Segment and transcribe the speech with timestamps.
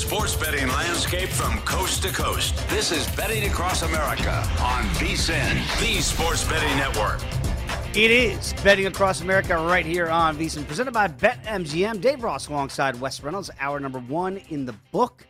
[0.00, 2.56] Sports betting landscape from coast to coast.
[2.70, 7.20] This is Betting Across America on VSIN, the Sports Betting Network.
[7.94, 12.00] It is Betting Across America right here on VSIN, presented by BetMGM.
[12.00, 15.26] Dave Ross alongside Wes Reynolds, hour number one in the book.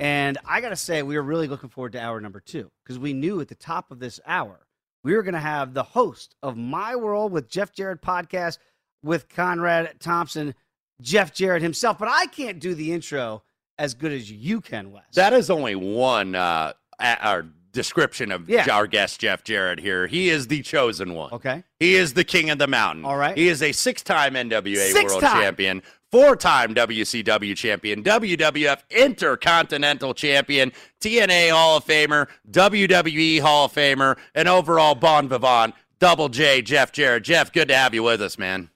[0.00, 2.98] And I got to say, we were really looking forward to hour number two because
[2.98, 4.66] we knew at the top of this hour,
[5.02, 8.56] we were going to have the host of My World with Jeff Jarrett podcast
[9.02, 10.54] with Conrad Thompson,
[11.02, 11.98] Jeff Jarrett himself.
[11.98, 13.42] But I can't do the intro
[13.78, 15.04] as good as you can, Wes.
[15.14, 18.66] That is only one uh, our description of Yeah.
[18.70, 20.06] our guest Jeff Jarrett here.
[20.06, 21.32] He is the chosen one.
[21.32, 21.64] Okay.
[21.80, 23.04] He is the king of the mountain.
[23.04, 23.36] All right.
[23.36, 25.42] He is a six-time NWA Six World time.
[25.42, 34.16] Champion, four-time WCW champion, WWF Intercontinental Champion, TNA Hall of Famer, WWE Hall of Famer,
[34.36, 35.74] and overall Bon Vivant.
[35.98, 37.24] Double J, Jeff Jarrett.
[37.24, 38.68] Jeff, good to have you with us, man.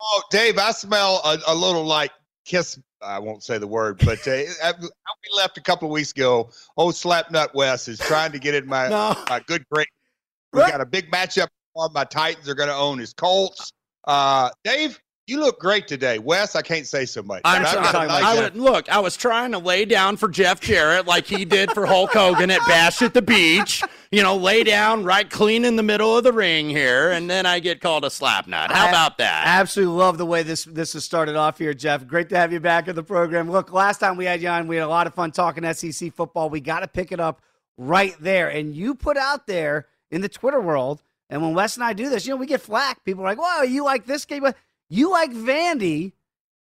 [0.00, 2.10] Oh, Dave, I smell a, a little like
[2.44, 2.80] kiss.
[3.02, 4.30] I won't say the word, but uh,
[4.64, 4.88] I, we
[5.36, 6.50] left a couple of weeks ago.
[6.76, 9.14] Old Slapnut Wes is trying to get in my, No.
[9.28, 9.86] my good grade.
[10.52, 11.48] We got a big matchup.
[11.74, 11.90] tomorrow.
[11.92, 13.70] My Titans are going to own his Colts.
[14.06, 16.18] Uh, Dave, you look great today.
[16.18, 17.42] Wes, I can't say so much.
[17.44, 18.08] I'm but I've sorry.
[18.08, 21.44] nice- I would, look, I was trying to lay down for Jeff Jarrett like he
[21.44, 23.84] did for Hulk Hogan at Bash at the Beach.
[24.10, 27.44] You know, lay down right clean in the middle of the ring here, and then
[27.44, 28.70] I get called a slapnut.
[28.70, 29.44] How I- about that?
[29.46, 32.06] Absolutely love the way this this has started off here, Jeff.
[32.06, 33.50] Great to have you back in the program.
[33.50, 36.10] Look, last time we had you on, we had a lot of fun talking SEC
[36.14, 36.48] football.
[36.48, 37.42] We got to pick it up
[37.76, 38.48] right there.
[38.48, 42.08] And you put out there in the Twitter world, and when Wes and I do
[42.08, 43.04] this, you know, we get flack.
[43.04, 44.42] People are like, "Whoa, you like this game?
[44.42, 44.56] but
[44.88, 46.12] You like Vandy?"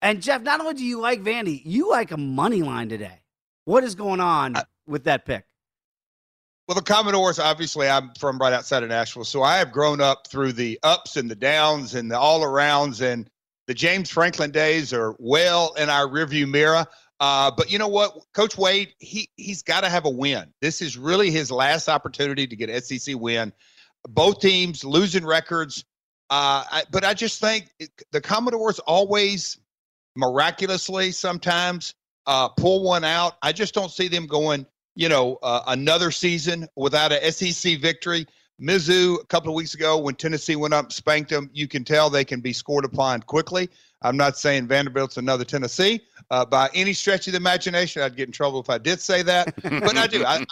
[0.01, 3.19] And Jeff, not only do you like Vandy, you like a money line today.
[3.65, 4.55] What is going on
[4.87, 5.45] with that pick?
[6.67, 9.25] Well, the Commodores, obviously, I'm from right outside of Nashville.
[9.25, 13.01] So I have grown up through the ups and the downs and the all arounds.
[13.01, 13.29] And
[13.67, 16.85] the James Franklin days are well in our rearview mirror.
[17.19, 18.17] Uh, but you know what?
[18.33, 20.53] Coach Wade, he, he's got to have a win.
[20.61, 23.51] This is really his last opportunity to get SEC win.
[24.07, 25.83] Both teams losing records.
[26.29, 29.59] Uh, I, but I just think it, the Commodores always
[30.15, 31.93] miraculously sometimes
[32.25, 33.33] uh, pull one out.
[33.41, 38.25] I just don't see them going you know, uh, another season without a SEC victory.
[38.61, 42.09] Mizzou, a couple of weeks ago, when Tennessee went up spanked them, you can tell
[42.09, 43.69] they can be scored upon quickly.
[44.03, 48.01] I'm not saying Vanderbilt's another Tennessee uh, by any stretch of the imagination.
[48.01, 50.23] I'd get in trouble if I did say that, but I do.
[50.25, 50.45] I,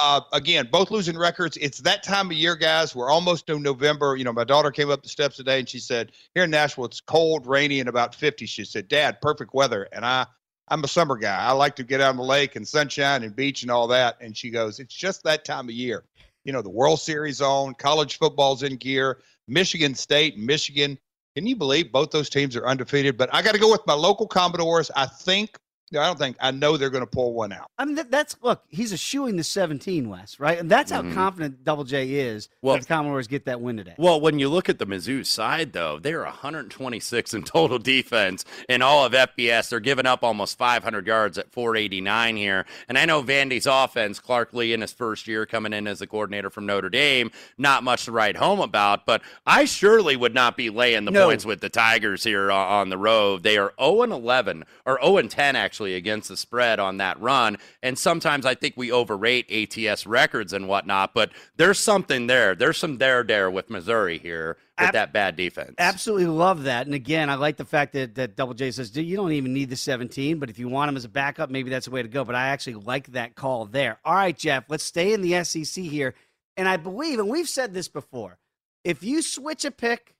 [0.00, 1.56] uh, again, both losing records.
[1.58, 2.94] It's that time of year, guys.
[2.94, 4.16] We're almost in November.
[4.16, 6.86] You know, my daughter came up the steps today and she said, "Here in Nashville,
[6.86, 10.26] it's cold, rainy, and about 50." She said, "Dad, perfect weather." And I,
[10.68, 11.38] I'm a summer guy.
[11.38, 14.16] I like to get out on the lake and sunshine and beach and all that.
[14.20, 16.04] And she goes, "It's just that time of year."
[16.44, 19.22] You know, the World Series on, college football's in gear.
[19.48, 20.98] Michigan State, Michigan.
[21.34, 23.16] Can you believe both those teams are undefeated?
[23.16, 24.90] But I got to go with my local Commodores.
[24.94, 25.58] I think
[25.94, 27.70] I don't think I know they're going to pull one out.
[27.78, 28.62] I mean, that, that's look.
[28.68, 30.58] He's eschewing the 17 West, right?
[30.58, 31.14] And that's how Mhm.
[31.14, 33.94] confident Double J is Well- that the Commodores get that win today.
[33.98, 38.82] Well, when you look at the Mizzou side, though, they're 126 in total defense in
[38.82, 39.68] all of FBS.
[39.68, 42.64] They're giving up almost 500 yards at 489 here.
[42.88, 46.06] And I know Vandy's offense, Clark Lea in his first year coming in as a
[46.06, 49.06] coordinator from Notre Dame, not much to write home about.
[49.06, 51.26] But I surely would not be laying the No.
[51.26, 53.42] points with the Tigers here on, on the road.
[53.42, 57.20] They are 0 and 11 or 0 and 10 actually against the spread on that
[57.20, 57.58] run.
[57.82, 61.12] And sometimes I think we overrate ATS records and whatnot.
[61.14, 62.54] But there's something there.
[62.54, 65.74] There's some there there with Missouri here with Ab- that bad defense.
[65.78, 66.86] Absolutely love that.
[66.86, 69.52] And again, I like the fact that, that Double J says "Dude, you don't even
[69.52, 72.02] need the 17, but if you want him as a backup, maybe that's the way
[72.02, 72.24] to go.
[72.24, 73.98] But I actually like that call there.
[74.04, 76.14] All right, Jeff, let's stay in the SEC here.
[76.56, 78.38] And I believe, and we've said this before,
[78.84, 80.14] if you switch a pick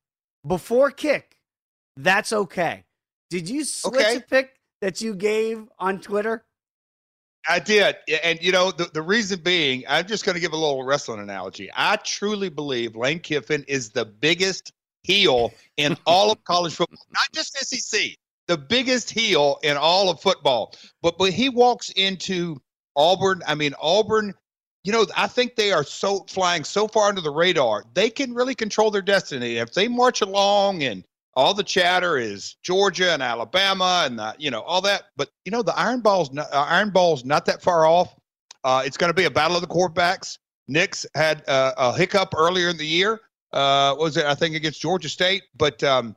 [0.46, 1.36] before kick,
[1.96, 2.84] that's okay.
[3.30, 4.16] Did you switch Okay.
[4.16, 6.44] a pick that you gave on Twitter?
[7.48, 7.96] I did.
[8.22, 11.20] And, you know, the, the reason being, I'm just going to give a little wrestling
[11.20, 11.70] analogy.
[11.74, 14.72] I truly believe Lane Kiffin is the biggest
[15.04, 18.16] heel in all of college football, not just SEC,
[18.48, 20.74] the biggest heel in all of football.
[21.00, 22.60] But, but he walks into
[22.96, 23.42] Auburn.
[23.46, 24.34] I mean, Auburn,
[24.84, 28.34] you know, I think they are so flying so far under the radar, they can
[28.34, 29.56] really control their destiny.
[29.56, 34.50] If they march along and all the chatter is Georgia and Alabama and the, you
[34.50, 35.04] know all that.
[35.16, 38.14] But you know the Iron Bowl's not, uh, Iron Bowl's not that far off.
[38.64, 40.38] Uh, it's going to be a battle of the quarterbacks.
[40.68, 43.20] Nick's had uh, a hiccup earlier in the year.
[43.52, 45.42] Uh, was it I think against Georgia State?
[45.56, 46.16] But um,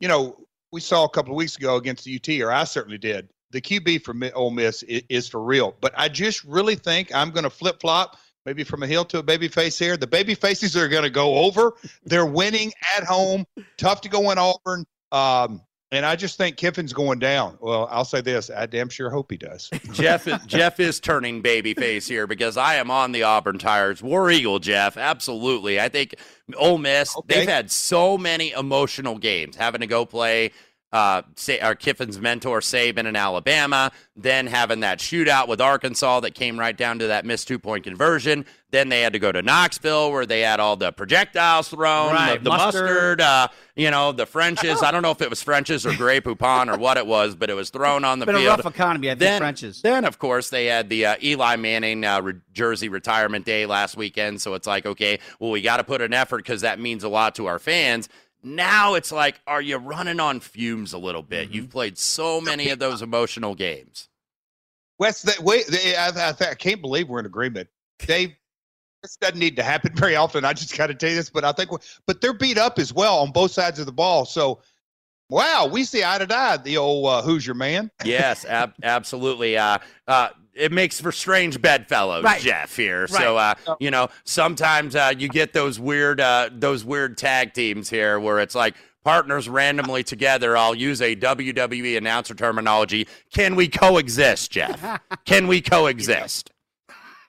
[0.00, 0.36] you know
[0.72, 3.28] we saw a couple of weeks ago against the UT, or I certainly did.
[3.50, 5.76] The QB for Ole Miss is, is for real.
[5.80, 8.16] But I just really think I'm going to flip flop.
[8.44, 9.96] Maybe from a heel to a baby face here.
[9.96, 11.74] The baby faces are going to go over.
[12.04, 13.44] They're winning at home.
[13.76, 14.84] Tough to go in Auburn.
[15.12, 15.62] Um,
[15.92, 17.58] and I just think Kiffin's going down.
[17.60, 19.68] Well, I'll say this: I damn sure hope he does.
[19.92, 24.02] Jeff is, Jeff is turning babyface here because I am on the Auburn Tigers.
[24.02, 25.78] War Eagle, Jeff, absolutely.
[25.78, 26.14] I think
[26.56, 27.40] Ole Miss Okay.
[27.40, 30.52] they've had so many emotional games, having to go play
[30.92, 36.34] uh, say, our Kiffin's mentor Saban in Alabama, then having that shootout with Arkansas that
[36.34, 38.44] came right down to that missed two point conversion.
[38.70, 42.38] Then they had to go to Knoxville where they had all the projectiles thrown, Right,
[42.38, 42.84] the, the mustard.
[42.84, 44.82] mustard, uh, you know, the French's.
[44.82, 47.48] I don't know if it was French's or Grey Poupon or what it was, but
[47.50, 49.82] it was thrown on the Been a rough economy, I think, then, French's.
[49.82, 53.96] Then, of course, they had the uh, Eli Manning uh, re- jersey retirement day last
[53.96, 54.40] weekend.
[54.40, 57.08] So it's like, okay, well, we got to put an effort because that means a
[57.08, 58.08] lot to our fans.
[58.42, 61.46] Now it's like, are you running on fumes a little bit?
[61.46, 61.54] Mm-hmm.
[61.54, 64.08] You've played so many of those emotional games.
[64.98, 67.68] Wes, that wait, they, I, I, I can't believe we're in agreement.
[67.98, 68.34] Dave,
[69.02, 70.44] this doesn't need to happen very often.
[70.44, 71.70] I just got to tell you this, but I think,
[72.06, 74.24] but they're beat up as well on both sides of the ball.
[74.24, 74.60] So,
[75.28, 76.56] wow, we see eye to eye.
[76.58, 77.90] The old uh, who's your man?
[78.04, 79.56] Yes, ab- absolutely.
[79.56, 82.40] Uh, uh, it makes for strange bedfellows, Right.
[82.40, 82.76] Jeff.
[82.76, 87.54] Here, so uh, you know, sometimes uh, you get those weird, uh, those weird tag
[87.54, 90.56] teams here where it's like partners randomly together.
[90.56, 93.08] I'll use a WWE announcer terminology.
[93.32, 95.00] Can we coexist, Jeff?
[95.24, 96.50] Can we coexist?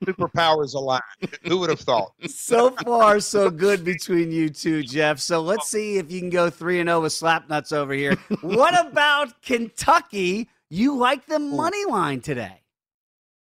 [0.04, 1.00] Superpowers align.
[1.44, 2.12] Who would have thought?
[2.28, 5.20] so far, so good between you two, Jeff.
[5.20, 8.16] So let's see if you can go 3 and 0 with Slapnuts over here.
[8.42, 10.50] what about Kentucky?
[10.70, 12.63] You like the money line today.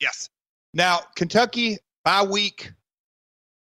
[0.00, 0.28] Yes.
[0.72, 2.72] Now, Kentucky, by week,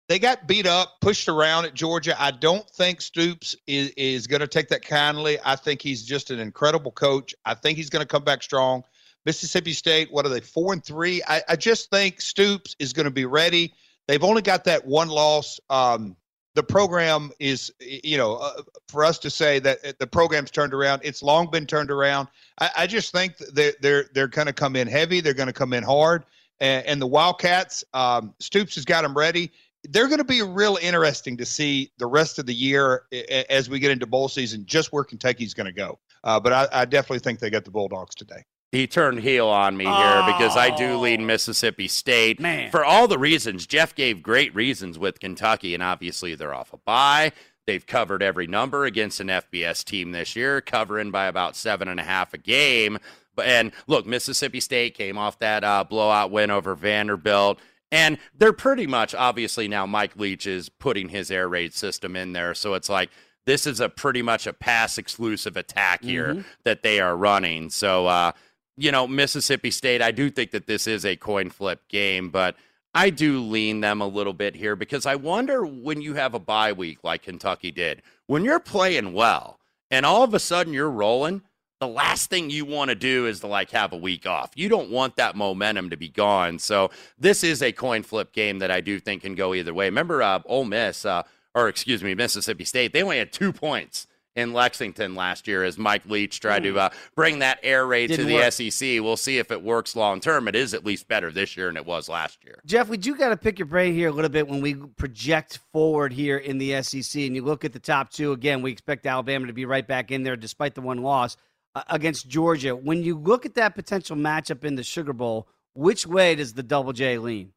[0.08, 2.20] they got beat up, pushed around at Georgia.
[2.20, 5.38] I don't think Stoops is, is going to take that kindly.
[5.44, 7.34] I think he's just an incredible coach.
[7.44, 8.82] I think he's going to come back strong.
[9.24, 11.22] Mississippi State, what are they, four and three?
[11.28, 13.72] I, I just think Stoops is going to be ready.
[14.08, 15.60] They've only got that one loss.
[15.70, 16.16] Um,
[16.54, 20.74] the program is, you know, uh, for us to say that uh, the program's turned
[20.74, 22.28] around, it's long been turned around.
[22.60, 25.20] I, I just think they're they're they're going to come in heavy.
[25.20, 26.24] They're going to come in hard.
[26.60, 29.52] And, and the Wildcats, um, Stoops has got them ready.
[29.88, 33.04] They're going to be real interesting to see the rest of the year
[33.48, 35.98] as we get into bowl season, just where Kentucky's going to go.
[36.22, 38.44] Uh, but I, I definitely think they got the Bulldogs today.
[38.72, 41.00] He turned heel on me here because I do Oh.
[41.00, 42.38] lead Mississippi State.
[42.38, 42.70] Man.
[42.70, 46.76] For all the reasons, Jeff gave great reasons with Kentucky, and obviously they're off a
[46.76, 47.32] bye.
[47.66, 51.98] They've covered every number against an FBS team this year, covering by about seven and
[52.00, 52.98] a half a game.
[53.34, 57.58] But and look, Mississippi State came off that uh, blowout win over Vanderbilt.
[57.92, 62.32] And they're pretty much obviously now Mike Leach is putting his air raid system in
[62.34, 62.54] there.
[62.54, 63.10] So it's like
[63.46, 67.68] this is a pretty much a pass exclusive attack here that they are running.
[67.70, 68.32] So uh,
[68.76, 72.56] you know, Mississippi State, I do think that this is a coin flip game, but
[72.94, 76.40] I do lean them a little bit here because I wonder when you have a
[76.40, 79.60] bye week like Kentucky did, when you're playing well
[79.90, 81.42] and all of a sudden you're rolling,
[81.80, 84.50] the last thing you want to do is to like have a week off.
[84.54, 86.58] You don't want that momentum to be gone.
[86.58, 89.86] So this is a coin flip game that I do think can go either way.
[89.86, 91.22] Remember, uh, Ole Miss, uh,
[91.54, 94.06] or excuse me, Mississippi State, they only had two points
[94.36, 98.26] in Lexington last year as Mike Leach tried to uh, bring that air raid Didn't
[98.26, 98.52] to the work.
[98.52, 99.02] SEC.
[99.02, 100.46] We'll see if it works long term.
[100.48, 102.60] It is at least better this year than it was last year.
[102.64, 105.58] Jeff, we do got to pick your brain here a little bit when we project
[105.72, 107.22] forward here in the SEC.
[107.22, 110.10] And you look at the top two, again, we expect Alabama to be right back
[110.10, 111.36] in there despite the one loss
[111.74, 112.76] uh, against Georgia.
[112.76, 116.62] When you look at that potential matchup in the Sugar Bowl, which way does the
[116.62, 117.52] Double J lean?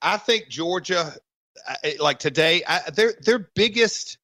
[0.00, 1.16] I think Georgia, I-
[2.00, 4.18] like today, I, their their biggest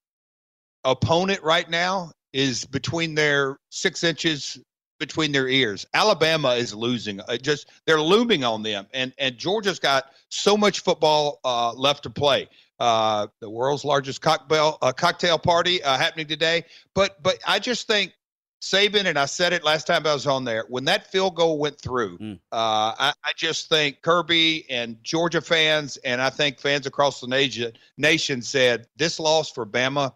[0.84, 4.58] opponent right now is between their six inches
[4.98, 5.86] between their ears.
[5.94, 7.20] Alabama is losing.
[7.20, 12.02] Uh, just they're looming on them, and and Georgia's got so much football uh, left
[12.04, 12.48] to play.
[12.78, 17.86] Uh, the world's largest cocktail uh, cocktail party uh, happening today, but but I just
[17.86, 18.12] think
[18.60, 21.58] Saban, and I said it last time I was on there, when that field goal
[21.58, 22.34] went through, Mm.
[22.50, 27.28] uh, I, I just think Kirby and Georgia fans, and I think fans across the
[27.28, 30.12] nation, nation said this loss for Bama,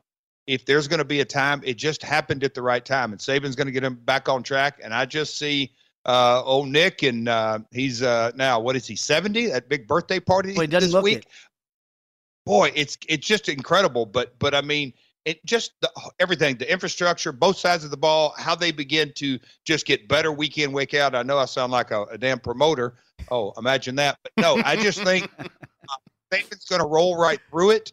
[0.49, 3.20] if there's going to be a time, it just happened at the right time, and
[3.20, 4.80] Saban's going to get him back on track.
[4.82, 5.72] And I just see
[6.04, 9.46] uh, old Nick, and uh, he's uh, now what is he seventy?
[9.46, 11.18] That big birthday party Well, this week.
[11.18, 11.26] it.
[12.44, 14.04] Boy, it's it's just incredible.
[14.04, 14.92] But but I mean,
[15.25, 19.38] it just the, everything, the infrastructure, both sides of the ball, how they begin to
[19.64, 21.14] just get better week in, week out.
[21.14, 22.95] I know I sound like a, a damn promoter.
[23.31, 24.19] Oh, imagine that.
[24.23, 25.45] But no, I just think uh,
[26.33, 27.93] Saban's going to roll right through it.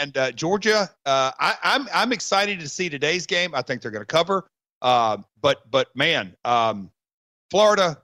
[0.00, 3.54] And uh, Georgia, uh, I, I'm I'm excited to see today's game.
[3.54, 4.48] I think they're going to cover.
[4.82, 6.90] Uh, but but man, um,
[7.50, 7.98] Florida,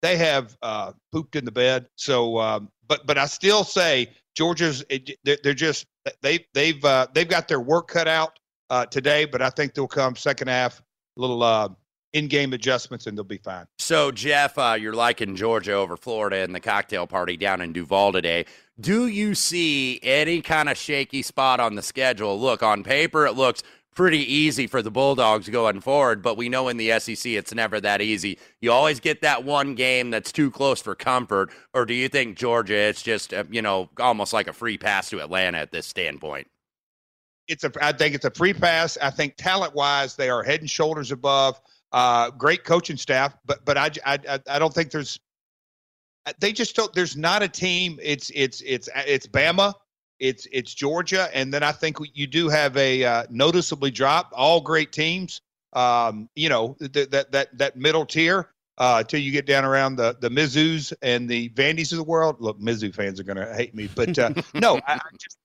[0.00, 1.86] they have uh, pooped in the bed.
[1.96, 4.08] So, um, but but I still say
[4.38, 5.86] Georgia's it, they're, they're just
[6.22, 8.38] they they've uh, they've got their work cut out
[8.70, 9.24] uh, today.
[9.24, 10.80] But I think they'll come second half,
[11.16, 11.70] little uh,
[12.12, 13.66] in-game adjustments, and they'll be fine.
[13.80, 18.12] So, Jeff, uh, you're liking Georgia over Florida in the cocktail party down in Duval
[18.12, 18.46] today.
[18.78, 22.38] Do you see any kind of shaky spot on the schedule?
[22.38, 23.64] Look, on paper, it looks
[23.98, 27.80] pretty easy for the Bulldogs going forward, but we know in the SEC it's never
[27.80, 28.38] that easy.
[28.60, 32.38] You always get that one game that's too close for comfort, or do you think
[32.38, 35.84] Georgia, it's just, uh, you know, almost like a free pass to Atlanta at this
[35.86, 36.46] standpoint?
[37.48, 38.96] it's a I think it's a free pass.
[39.02, 41.60] I think talent wise they are head and shoulders above.
[41.90, 45.18] Uh, great coaching staff, but but I, I I- I don't think there's
[46.40, 46.92] they just don't.
[46.92, 47.98] There's not a team.
[48.02, 49.72] It's it's it's it's Bama.
[50.20, 54.32] It's it's Georgia, and then I think you do have a uh, noticeably drop.
[54.34, 55.40] All great teams.
[55.74, 59.96] Um, you know th- that that that middle tier uh, till you get down around
[59.96, 62.36] the the Mizzous and the Vandy's of the world.
[62.40, 65.38] Look, Mizzou fans are going to hate me, but uh, no, I, I just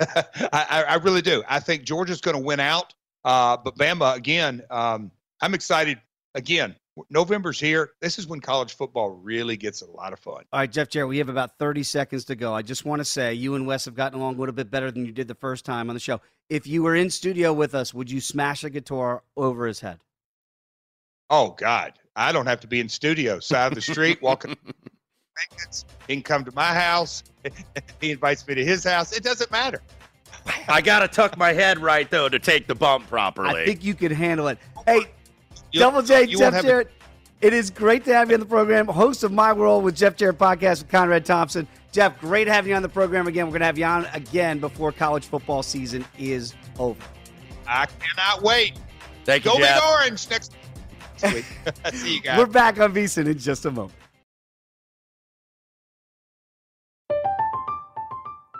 [0.52, 1.42] I, I I really do.
[1.48, 2.94] I think Georgia's going to win out.
[3.24, 4.62] Uh, but Bama again.
[4.70, 5.10] Um,
[5.40, 6.00] I'm excited.
[6.34, 6.74] Again,
[7.10, 7.90] November's here.
[8.00, 10.44] This is when college football really gets a lot of fun.
[10.52, 12.54] All right, Jeff Jarrett, we have about 30 seconds to go.
[12.54, 14.90] I just want to say you and Wes have gotten along a little bit better
[14.90, 16.20] than you did the first time on the show.
[16.48, 19.98] If you were in studio with us, would you smash a guitar over his head?
[21.30, 23.38] Oh God, I don't have to be in studio.
[23.40, 24.56] Side of the street, walking.
[26.08, 27.22] He can come to my house.
[28.00, 29.12] he invites me to his house.
[29.12, 29.80] It doesn't matter.
[30.68, 33.62] I got to tuck my head right, though, to take the bump properly.
[33.62, 34.58] I think you could handle it.
[34.76, 35.06] Oh, hey, You-
[35.72, 36.90] Double J, you Jeff have a- Jarrett,
[37.40, 38.86] it is great to have you on the program.
[38.86, 41.68] Host of My World with Jeff Jarrett podcast with Conrad Thompson.
[41.92, 43.46] Jeff, great having you on the program again.
[43.46, 47.00] We're going to have you on again before college football season is over.
[47.66, 48.74] I cannot wait.
[49.24, 49.80] Thank you, Go Jeff.
[49.82, 50.52] Big Orange next
[51.22, 51.44] next week.
[51.94, 52.38] See you guys.
[52.38, 53.92] We're back on VSIN in just a moment.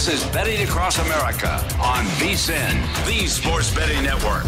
[0.00, 4.44] This is Betting Across America on VSIN, the Sports Betting Network.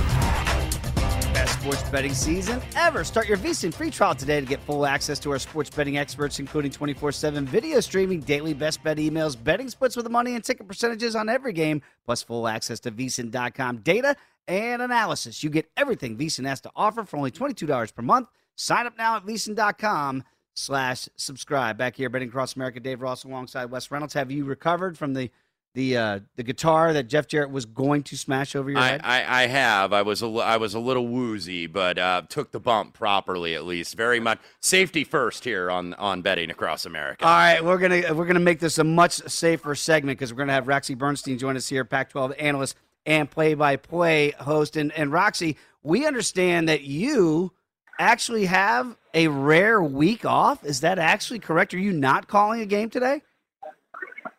[1.35, 3.05] Best sports betting season ever.
[3.05, 6.39] Start your VSIN free trial today to get full access to our sports betting experts,
[6.39, 10.43] including 24 7 video streaming, daily best bet emails, betting splits with the money, and
[10.43, 14.17] ticket percentages on every game, plus full access to VSIN.com data
[14.49, 15.45] and analysis.
[15.45, 18.29] You get everything VSIN has to offer for only $22 per month.
[18.57, 21.79] Sign up now at VSIN.com slash subscribe.
[21.79, 24.15] Back here, betting across America, Dave Ross alongside Wes Reynolds.
[24.15, 25.31] Have you recovered from the
[25.75, 29.01] the uh, the guitar that Jeff Jarrett was going to smash over your I, head?
[29.05, 29.93] I, I have.
[29.93, 33.65] I was a, I was a little woozy, but uh, took the bump properly at
[33.65, 33.97] least.
[33.97, 37.25] Very much safety first here on on betting across America.
[37.25, 40.53] All right, we're gonna we're gonna make this a much safer segment because we're gonna
[40.53, 44.77] have Roxy Bernstein join us here, Pac-12 analyst and play-by-play host.
[44.77, 47.53] And and Roxy, we understand that you
[47.99, 50.65] actually have a rare week off.
[50.65, 51.75] Is that actually correct?
[51.75, 53.23] Are you not calling a game today?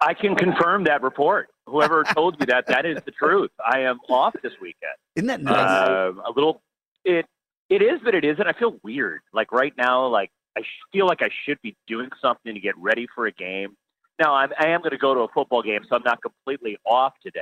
[0.02, 1.50] I can confirm that report.
[1.66, 3.52] Whoever told you that, that is the truth.
[3.66, 4.94] I am off this weekend.
[5.16, 5.56] Isn't that nice?
[5.56, 6.62] Uh, a little.
[7.06, 7.26] It
[7.70, 8.46] it is, but it isn't.
[8.46, 9.22] I feel weird.
[9.34, 10.62] Like right now, like I
[10.92, 13.76] feel like I should be doing something to get ready for a game.
[14.20, 16.78] Now I'm I am going to go to a football game, so I'm not completely
[16.86, 17.42] off today.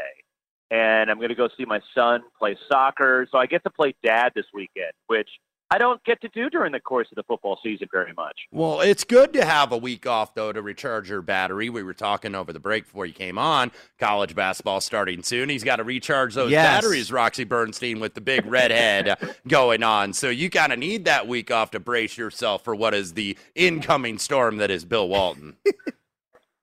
[0.69, 3.27] And I'm going to go see my son play soccer.
[3.29, 5.27] So I get to play dad this weekend, which
[5.73, 8.37] I don't get to do during the course of the football season very much.
[8.51, 11.69] Well, it's good to have a week off though to recharge your battery.
[11.69, 13.71] We were talking over the break before you came on.
[13.97, 15.47] College basketball starting soon.
[15.47, 16.65] He's got to recharge those Yes.
[16.65, 20.11] batteries, Roxy Bernstein, with the big redhead going on.
[20.11, 23.37] So you kind of need that week off to brace yourself for what is the
[23.55, 25.55] incoming storm that is Bill Walton.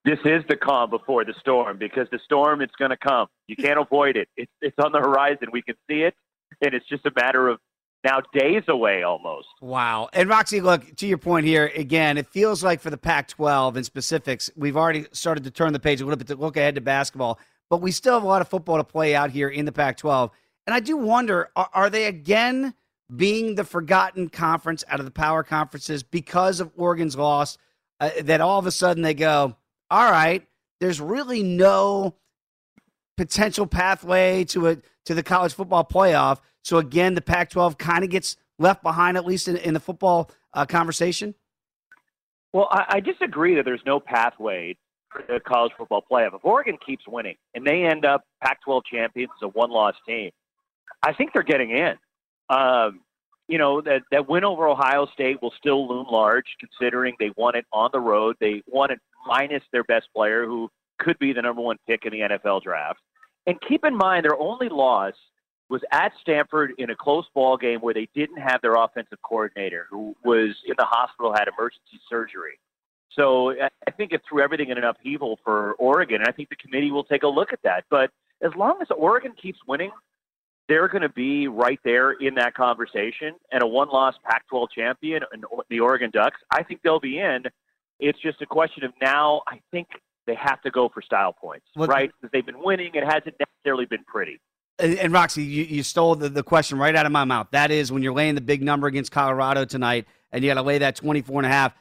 [0.04, 3.26] This is the calm before the storm because the storm it's going to come.
[3.46, 4.28] You can't avoid it.
[4.38, 5.48] It's it's on the horizon.
[5.52, 6.14] We can see it,
[6.62, 7.58] and it's just a matter of
[8.04, 9.48] now days away almost.
[9.60, 10.08] Wow.
[10.12, 13.76] And Roxy, look, to your point here, again, it feels like for the Pac 12
[13.76, 16.76] in specifics, we've already started to turn the page a little bit to look ahead
[16.76, 19.64] to basketball, but we still have a lot of football to play out here in
[19.64, 20.30] the Pac 12.
[20.66, 22.74] And I do wonder are, are they again
[23.14, 27.58] being the forgotten conference out of the power conferences because of Oregon's loss?
[28.00, 29.56] Uh, that all of a sudden they go,
[29.90, 30.46] all right,
[30.78, 32.14] there's really no
[33.16, 34.76] potential pathway to a
[35.08, 36.40] to the college football playoff.
[36.62, 40.30] So again, the Pac-12 kind of gets left behind, at least in, in the football
[40.52, 41.34] uh, conversation.
[42.52, 44.76] Well, I, I disagree that there's no pathway
[45.10, 46.34] for the college football playoff.
[46.34, 50.30] If Oregon keeps winning and they end up Pac-12 champions as a one-loss team,
[51.02, 51.94] I think they're getting in.
[52.50, 53.00] Um,
[53.46, 57.56] you know that that win over Ohio State will still loom large, considering they won
[57.56, 58.36] it on the road.
[58.40, 60.68] They won it minus their best player, who
[60.98, 63.00] could be the number one pick in the NFL draft.
[63.48, 65.14] And keep in mind, their only loss
[65.70, 69.86] was at Stanford in a close ball game where they didn't have their offensive coordinator,
[69.90, 72.58] who was in the hospital, had emergency surgery.
[73.10, 76.20] So I- think it threw everything in an upheaval for Oregon.
[76.20, 77.84] And I think the committee will take a look at that.
[77.88, 78.10] But
[78.42, 79.92] as long as Oregon keeps winning,
[80.68, 83.34] they're going to be right there in that conversation.
[83.50, 87.44] And a one-loss Pac-12 champion and the Oregon Ducks, I think they'll be in.
[87.98, 89.42] It's just a question of now.
[89.48, 89.88] I think
[90.28, 92.10] they have to go for style points, Well, right?
[92.20, 92.90] Because they've been winning.
[92.94, 94.40] It hasn't necessarily been pretty.
[94.78, 97.48] And, and Roxy, you, you stole the, the question right out of my mouth.
[97.50, 100.62] That is when you're laying the big number against Colorado tonight and you got to
[100.62, 101.72] lay that 24 and a half.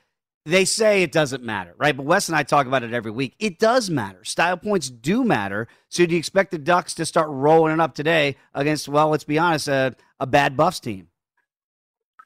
[0.46, 1.96] they say it doesn't matter, right?
[1.96, 3.36] But Wes and I talk about it every week.
[3.38, 4.24] It does matter.
[4.24, 5.68] Style points do matter.
[5.90, 9.26] So do you expect the Ducks to start rolling it up today against, well, let's
[9.26, 11.10] be honest, a, a bad Buffs team?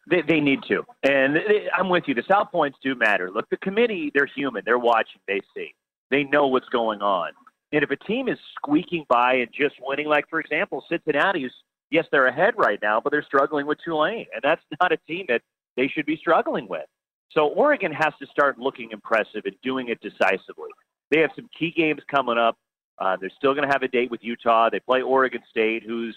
[0.10, 0.84] They, they need to.
[1.04, 2.14] And they, I'm with you.
[2.14, 3.32] The style points do matter.
[3.32, 4.64] Look, the committee, they're human.
[4.66, 5.22] They're watching.
[5.28, 5.74] They see.
[6.12, 7.32] They know what's going on.
[7.72, 11.52] And if a team is squeaking by and just winning, like, for example, Cincinnati's,
[11.90, 14.26] yes, they're ahead right now, but they're struggling with Tulane.
[14.34, 15.42] And that's not a team that
[15.78, 16.86] they should be struggling with.
[17.32, 20.70] So Oregon has to start looking impressive and doing it decisively.
[21.12, 22.58] They have some key games coming up.
[23.00, 24.70] Uh, they're still going to have a date with Utah.
[24.70, 26.16] They play Oregon State, who's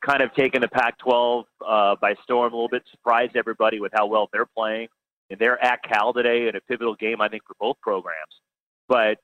[0.00, 4.06] kind of taken the Pac-12 uh, by storm a little bit, surprised everybody with how
[4.06, 4.88] well they're playing.
[5.30, 8.40] And they're at Cal today in a pivotal game, I think, for both programs.
[8.88, 9.18] But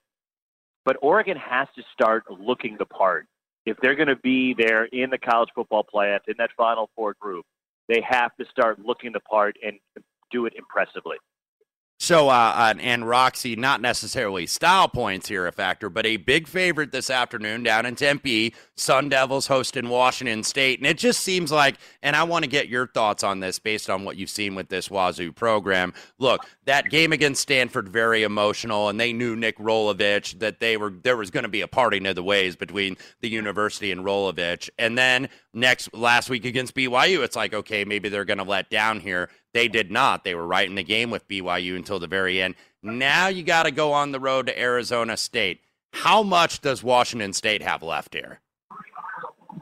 [0.85, 3.25] but Oregon has to start looking the part.
[3.65, 7.15] If they're going to be there in the college football playoff, in that Final Four
[7.19, 7.45] group,
[7.87, 9.79] they have to start looking the part and
[10.31, 11.17] do it impressively.
[11.97, 16.91] So, uh, and Roxy, not necessarily style points here a factor, but a big favorite
[16.91, 18.53] this afternoon down in Tempe.
[18.75, 20.79] Sun Devils hosting Washington State.
[20.79, 23.89] And it just seems like, and I want to get your thoughts on this based
[23.89, 25.93] on what you've seen with this Wazoo program.
[26.19, 30.93] Look, that game against Stanford, very emotional, and they knew Nick Rolovich that they were
[31.03, 34.69] there was going to be a parting of the ways between the university and Rolovich.
[34.77, 38.69] And then next last week against BYU, it's like, okay, maybe they're going to let
[38.69, 39.29] down here.
[39.55, 40.25] They did not.
[40.25, 42.55] They were right in the game with BYU until the very end.
[42.83, 45.61] Now you got to go on the road to Arizona State.
[45.93, 48.41] How much does Washington State have left here?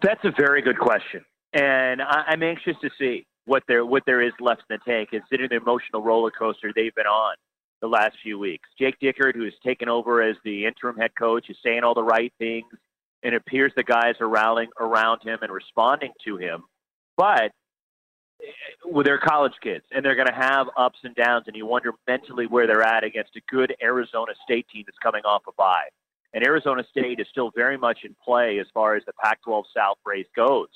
[0.02, 4.24] That's a very good question, and I, am anxious to see what there what there
[4.24, 7.36] is left in the tank, considering the emotional roller coaster they've been on
[7.82, 8.68] the last few weeks.
[8.80, 12.02] Jake Dickert, who has taken over as the interim head coach, is saying all the
[12.02, 12.66] right things,
[13.22, 16.64] and it appears the guys are rallying around him and responding to him.
[17.16, 17.52] But
[18.86, 21.92] with their college kids, and they're going to have ups and downs, and you wonder
[22.08, 25.88] mentally where they're at against a good Arizona State team that's coming off a bye.
[26.34, 29.98] And Arizona State is still very much in play as far as the Pac-12 South
[30.06, 30.68] race goes.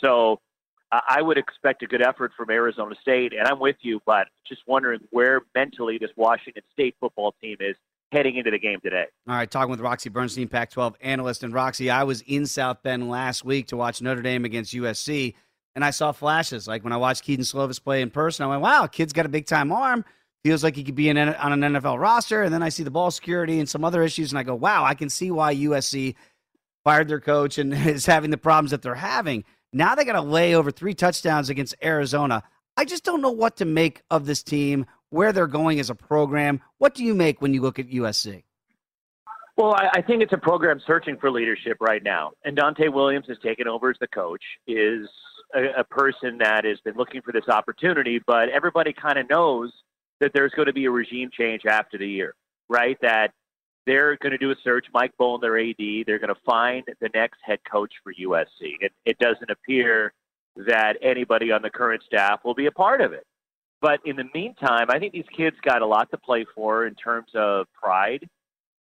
[0.00, 0.40] So
[0.90, 4.62] I would expect a good effort from Arizona State, and I'm with you, but just
[4.66, 7.76] wondering where mentally this Washington State football team is
[8.10, 9.04] heading into the game today.
[9.28, 11.42] All right, talking with Roxy Bernstein, Pac 12 analyst.
[11.42, 15.34] And Roxy, I was in South Bend last week to watch Notre Dame against USC
[15.74, 16.66] and I saw flashes.
[16.66, 19.28] Like when I watched Kedon Slovis play in person, I went, wow, kid's got a
[19.28, 20.04] big time arm.
[20.44, 22.42] Feels like he could be in, on an NFL roster.
[22.42, 24.84] And then I see the ball security and some other issues, and I go, wow,
[24.84, 26.14] I can see why USC
[26.84, 29.44] fired their coach and is having the problems that they're having.
[29.72, 32.42] Now they got to lay over three touchdowns against Arizona.
[32.76, 35.94] I just don't know what to make of this team, where they're going as a
[35.94, 36.60] program.
[36.78, 38.44] What do you make when you look at USC?
[39.56, 42.30] Well, I, I think it's a program searching for leadership right now.
[42.44, 45.08] And Donte Williams has taken over as the coach, is
[45.54, 49.72] a, a person that has been looking for this opportunity, but everybody kind of knows
[50.20, 52.34] that there's going to be a regime change after the year,
[52.68, 52.98] right?
[53.02, 53.32] That
[53.86, 54.86] they're going to do a search.
[54.92, 58.76] Mike Bohn, their AD, they're going to find the next head coach for USC.
[58.80, 60.12] It, it doesn't appear
[60.66, 63.24] that anybody on the current staff will be a part of it.
[63.80, 66.94] But in the meantime, I think these kids got a lot to play for in
[66.96, 68.28] terms of pride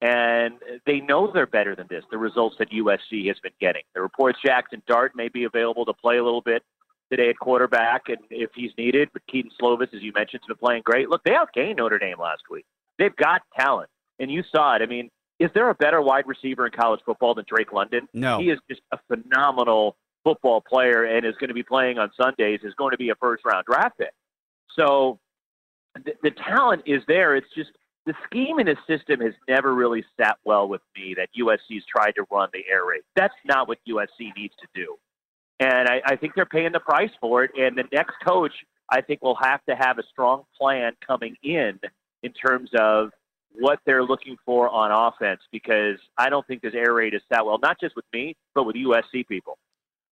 [0.03, 2.03] and they know they're better than this.
[2.11, 3.83] The results that USC has been getting.
[3.95, 6.61] The reports Jackson Dart may be available to play a little bit
[7.09, 9.09] today at quarterback, and if he's needed.
[9.13, 11.09] But Kedon Slovis, as you mentioned, has been playing great.
[11.09, 12.65] Look, they outgained Notre Dame last week.
[12.99, 13.89] They've got talent,
[14.19, 14.81] and you saw it.
[14.81, 18.09] I mean, is there a better wide receiver in college football than Drake London?
[18.13, 22.11] No, he is just a phenomenal football player, and is going to be playing on
[22.21, 22.59] Sundays.
[22.63, 24.11] Is going to be a first round draft pick.
[24.75, 25.17] So
[25.95, 27.37] the, the talent is there.
[27.37, 27.69] It's just
[28.05, 32.15] the scheme in his system has never really sat well with me that USC's tried
[32.15, 33.01] to run the air raid.
[33.15, 34.97] That's not what USC needs to do.
[35.59, 37.51] And I, I think they're paying the price for it.
[37.57, 38.51] And the next coach,
[38.89, 41.79] I think, will have to have a strong plan coming in
[42.23, 43.11] in terms of
[43.55, 47.45] what they're looking for on offense because I don't think this air raid is sat
[47.45, 49.57] well, not just with me, but with USC people.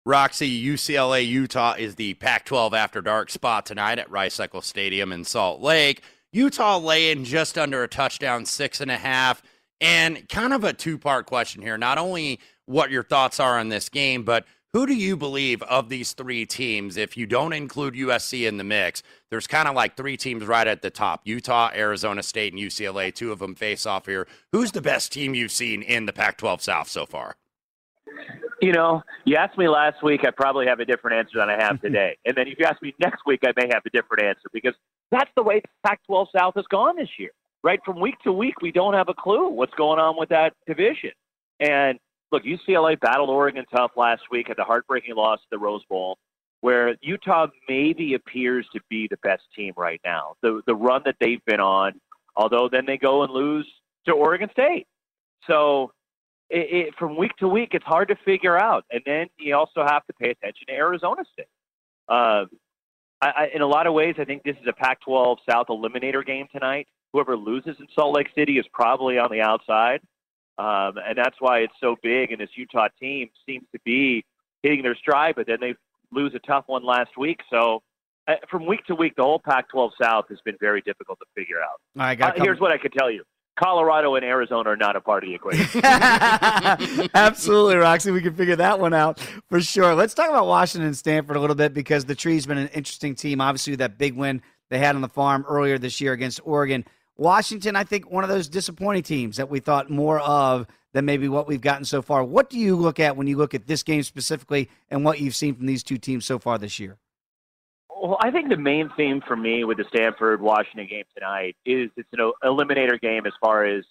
[0.05, 5.13] Roxy, UCLA, Utah is the Pac 12 After Dark spot tonight at Rice Eccles Stadium
[5.13, 6.03] in Salt Lake.
[6.33, 9.43] Utah laying just under a touchdown, six and a half.
[9.81, 11.79] And kind of a two part question here.
[11.79, 15.89] Not only what your thoughts are on this game, but who do you believe of
[15.89, 19.97] these three teams, if you don't include USC in the mix, there's kind of like
[19.97, 23.15] three teams right at the top Utah, Arizona State, and UCLA.
[23.15, 24.27] Two of them face off here.
[24.53, 27.37] Who's the best team you've seen in the Pac 12 South so far?
[28.61, 31.63] You know, you asked me last week, I probably have a different answer than I
[31.63, 32.17] have today.
[32.25, 34.75] and then if you ask me next week, I may have a different answer because
[35.13, 37.31] that's the way Pac 12 South has gone this year,
[37.63, 37.81] right?
[37.85, 41.13] From week to week, we don't have a clue what's going on with that division.
[41.61, 41.99] And
[42.33, 46.19] look, UCLA battled Oregon tough last week at the heartbreaking loss to the Rose Bowl.
[46.61, 50.35] where Utah maybe appears to be the best team right now.
[50.43, 52.01] The the run that they've been on,
[52.37, 53.67] although then they go and lose
[54.07, 54.87] to Oregon State.
[55.47, 55.93] So
[56.51, 58.85] it, it, from week to week, it's hard to figure out.
[58.91, 61.47] And then you also have to pay attention to Arizona State.
[62.09, 62.47] Uh,
[63.21, 66.25] I, I, in a lot of ways, I think this is a Pac-12 South eliminator
[66.25, 66.89] game tonight.
[67.13, 70.01] Whoever loses in Salt Lake City is probably on the outside,
[70.59, 72.33] um, and that's why it's so big.
[72.33, 74.25] And this Utah team seems to be
[74.63, 75.75] hitting their stride, but then they
[76.13, 77.41] lose a tough one last week.
[77.51, 77.83] So
[78.27, 81.61] uh, from week to week, the whole Pac-12 South has been very difficult to figure
[81.63, 81.81] out.
[81.95, 83.25] Right, got uh, here's what I can tell you:
[83.59, 85.81] Colorado and Arizona are not a part of the equation.
[87.15, 88.13] Absolutely, Roxy.
[88.13, 89.19] We can figure that one out
[89.49, 89.97] for sure.
[89.97, 93.17] Let's talk about Washington and Stanford a little bit because the Tree's been an interesting
[93.17, 93.41] team.
[93.41, 96.85] Obviously, that big win they had on the farm earlier this year against Oregon.
[97.17, 101.29] Washington, I think, one of those disappointing teams that we thought more of than maybe
[101.29, 102.23] what we've gotten so far.
[102.23, 105.35] What do you look at when you look at this game specifically and what you've
[105.35, 106.97] seen from these two teams so far this year?
[108.01, 111.91] Well, I think the main theme for me with the Stanford Washington game tonight is
[111.97, 113.85] it's an eliminator game as far as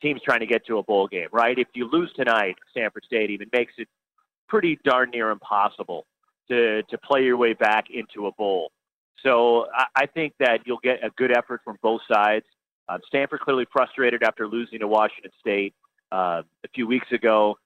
[0.00, 1.58] teams trying to get to a bowl game, right?
[1.58, 3.86] If you lose tonight, Stanford Stadium, it makes it
[4.48, 6.06] pretty darn near impossible
[6.48, 8.72] to to play your way back into a bowl.
[9.22, 12.46] So I, I think that you'll get a good effort from both sides.
[12.88, 15.74] Uh, Stanford clearly frustrated after losing to Washington State
[16.12, 17.58] uh, a few weeks ago,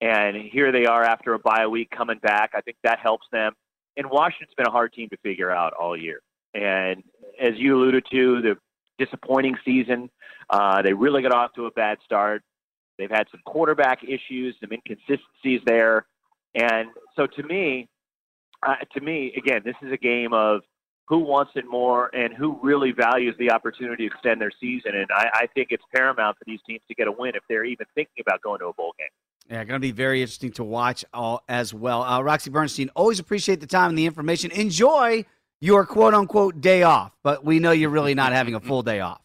[0.00, 2.52] and here they are after a bye week coming back.
[2.54, 3.52] I think that helps them
[3.96, 6.20] and Washington's been a hard team to figure out all year.
[6.54, 7.02] And
[7.40, 8.56] as you alluded to, the
[8.98, 10.10] disappointing season.
[10.50, 12.42] Uh, they really got off to a bad start.
[12.98, 16.06] They've had some quarterback issues, some inconsistencies there,
[16.54, 17.88] and so to me,
[18.64, 20.60] uh, to me, again, this is a game of
[21.08, 24.94] who wants it more and who really values the opportunity to extend their season.
[24.94, 27.64] And I, I think it's paramount for these teams to get a win if they're
[27.64, 29.08] even thinking about going to a bowl game.
[29.50, 32.02] Yeah, going to be very interesting to watch all as well.
[32.02, 34.50] Uh, Roxy Bernstein, always appreciate the time and the information.
[34.52, 35.24] Enjoy
[35.60, 39.00] your quote unquote day off, but we know you're really not having a full day
[39.00, 39.20] off.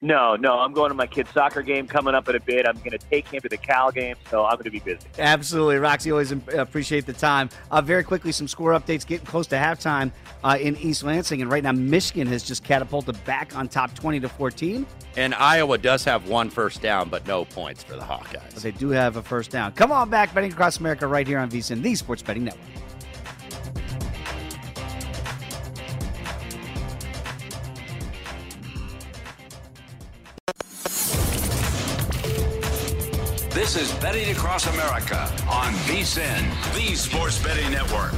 [0.00, 2.66] No, no, I'm going to my kid's soccer game coming up in a bit.
[2.68, 5.08] I'm going to take him to the Cal game, so I'm going to be busy.
[5.18, 5.78] Absolutely.
[5.78, 7.50] Roxy, always appreciate the time.
[7.72, 10.12] Uh, very quickly, some score updates getting close to halftime
[10.44, 11.42] uh, in East Lansing.
[11.42, 14.86] And right now, Michigan has just catapulted back on top 20 to 14.
[15.16, 18.54] And Iowa does have one first down, but no points for the Hawkeyes.
[18.54, 19.72] But they do have a first down.
[19.72, 22.62] Come on back, betting across America, right here on VSIN, the Sports Betting Network.
[33.50, 38.12] This is Betting Across America on VSIN, the Sports Betting Network.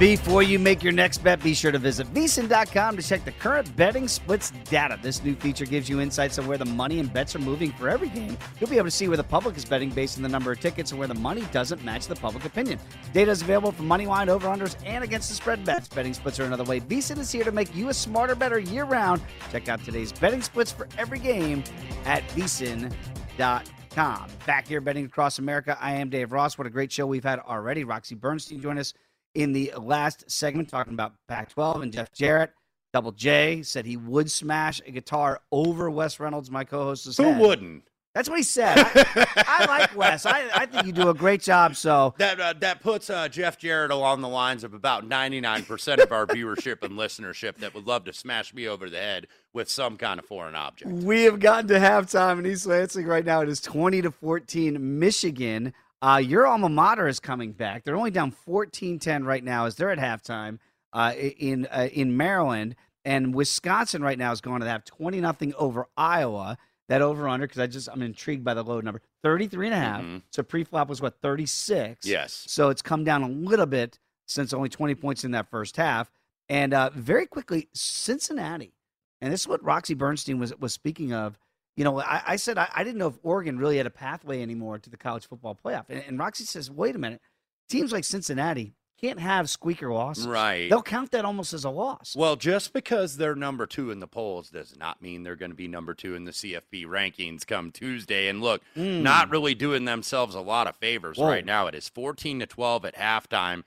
[0.00, 3.74] Before you make your next bet, be sure to visit VSIN.com to check the current
[3.76, 4.98] betting splits data.
[5.00, 7.88] This new feature gives you insights on where the money and bets are moving for
[7.88, 8.36] every game.
[8.60, 10.58] You'll be able to see where the public is betting based on the number of
[10.58, 12.80] tickets and where the money doesn't match the public opinion.
[13.14, 15.86] Data is available for money line, over unders, and against the spread bets.
[15.86, 16.80] Betting splits are another way.
[16.80, 19.22] VSIN is here to make you a smarter, better year round.
[19.52, 21.62] Check out today's betting splits for every game
[22.04, 23.62] at VSIN.com.
[23.96, 26.58] Back here betting across America, I am Dave Ross.
[26.58, 27.82] What a great show we've had already.
[27.82, 28.92] Roxy Bernstein joined us
[29.34, 32.52] in the last segment talking about Pac 12 and Jeff Jarrett.
[32.92, 37.16] Double J said he would smash a guitar over Wes Reynolds, my co host.
[37.16, 37.40] Who head.
[37.40, 37.84] wouldn't?
[38.14, 38.76] That's what he said.
[38.78, 40.26] I, I like Wes.
[40.26, 41.74] I, I, think you do a great job.
[41.76, 46.12] So that uh, that puts uh, Jeff Jarrett along the lines of about 99% of
[46.12, 49.96] our viewership and listenership that would love to smash me over the head with some
[49.96, 50.92] kind of foreign object.
[50.92, 53.40] We have gotten to halftime in East Lansing right now.
[53.40, 54.98] It is 20 to 14.
[54.98, 57.84] Michigan uh, your alma mater is coming back.
[57.84, 60.58] They're only down 14-10 right now as they're at halftime
[60.92, 62.76] uh, in uh, in Maryland.
[63.04, 66.58] And Wisconsin right now is going to have 20 nothing over Iowa.
[66.88, 69.78] That over under because I just I'm intrigued by the low number 33 and a
[69.78, 70.02] half.
[70.02, 70.18] Mm-hmm.
[70.30, 72.06] So pre-flop was what 36.
[72.06, 72.44] Yes.
[72.46, 76.10] So it's come down a little bit since only 20 points in that first half.
[76.48, 78.75] And uh, very quickly, Cincinnati,
[79.20, 81.38] and this is what Roxy Bernstein was was speaking of
[81.76, 84.40] you know, I, I said I, I, didn't know if Oregon really had a pathway
[84.40, 85.84] anymore to the college football playoff.
[85.90, 87.20] And, and, Roxy says, wait a minute,
[87.68, 90.26] teams like Cincinnati can't have squeaker losses.
[90.26, 90.70] Right.
[90.70, 92.16] They'll count that almost as a loss.
[92.16, 95.56] Well, just because they're number two in the polls does not mean they're going to
[95.56, 98.28] be number two in the CFP rankings come Tuesday.
[98.28, 99.02] And look, mm.
[99.02, 101.28] not really doing themselves a lot of favors Whoa.
[101.28, 101.66] right now.
[101.66, 103.64] It is 14 to 12 at halftime.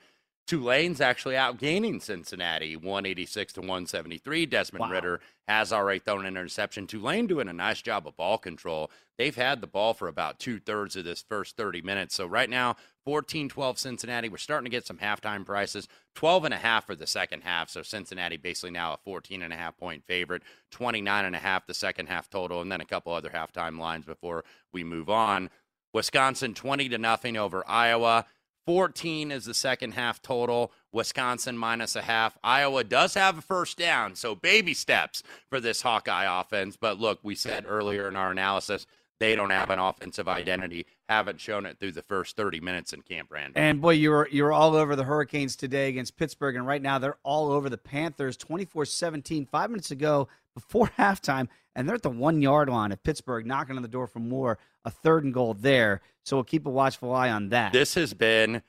[0.50, 4.46] Tulane's actually outgaining Cincinnati 186 to 173.
[4.46, 4.90] Desmond wow.
[4.90, 6.88] Ridder has already thrown an interception.
[6.88, 8.90] Tulane doing a nice job of ball control.
[9.16, 12.16] They've had the ball for about two thirds of this first 30 minutes.
[12.16, 14.28] So right now, 14 12 Cincinnati.
[14.28, 15.86] We're starting to get some halftime prices.
[16.16, 17.70] 12 and a half for the second half.
[17.70, 20.42] So Cincinnati basically now a 14 and a half point favorite.
[20.72, 22.60] 29 and a half the second half total.
[22.60, 25.48] And then a couple other halftime lines before we move on.
[25.94, 28.26] Wisconsin 20 to nothing over Iowa.
[28.70, 30.70] 14 is the second half total.
[30.92, 32.38] Wisconsin minus a half.
[32.44, 36.76] Iowa does have a first down, so baby steps for this Hawkeye offense.
[36.76, 38.86] But look, we said earlier in our analysis,
[39.18, 40.86] they don't have an offensive identity.
[41.08, 43.60] Haven't shown it through the first 30 minutes in Camp Randall.
[43.60, 47.00] And boy, you're you were all over the Hurricanes today against Pittsburgh, and right now
[47.00, 49.48] they're all over the Panthers 24-17.
[49.48, 50.28] Five minutes ago,
[50.60, 54.06] before halftime, and they're at the one yard line of Pittsburgh, knocking on the door
[54.06, 54.58] for more.
[54.84, 56.00] A third and goal there.
[56.24, 57.72] So we'll keep a watchful eye on that.
[57.72, 58.62] This has been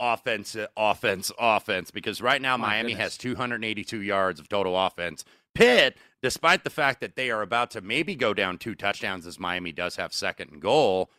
[0.00, 3.12] offense, offense, offense, because right now Miami goodness.
[3.12, 5.24] has 282 yards of total offense.
[5.54, 9.38] Pitt, despite the fact that they are about to maybe go down two touchdowns as
[9.38, 11.10] Miami does have second and goal,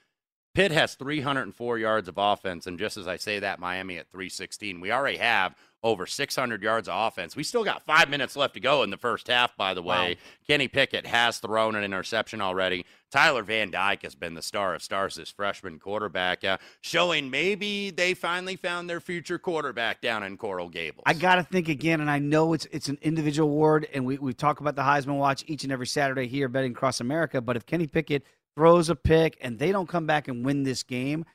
[0.54, 2.68] Pitt has 304 yards of offense.
[2.68, 4.82] And just as I say that, Miami at 316.
[4.82, 7.36] We already have over 600 yards of offense.
[7.36, 10.18] We still got five minutes left to go in the first half, by the way.
[10.48, 12.86] Kenny Pickett has thrown an interception already.
[13.10, 17.90] Tyler Van Dyke has been the star of stars, this freshman quarterback, uh, showing maybe
[17.90, 21.04] they finally found their future quarterback down in Coral Gables.
[21.06, 24.18] I got to think again, and I know it's it's an individual award, and we,
[24.18, 27.42] we talk about the Heisman Watch each and every Saturday here, betting across America.
[27.42, 28.24] But if Kenny Pickett
[28.56, 31.26] throws a pick and they don't come back and win this game,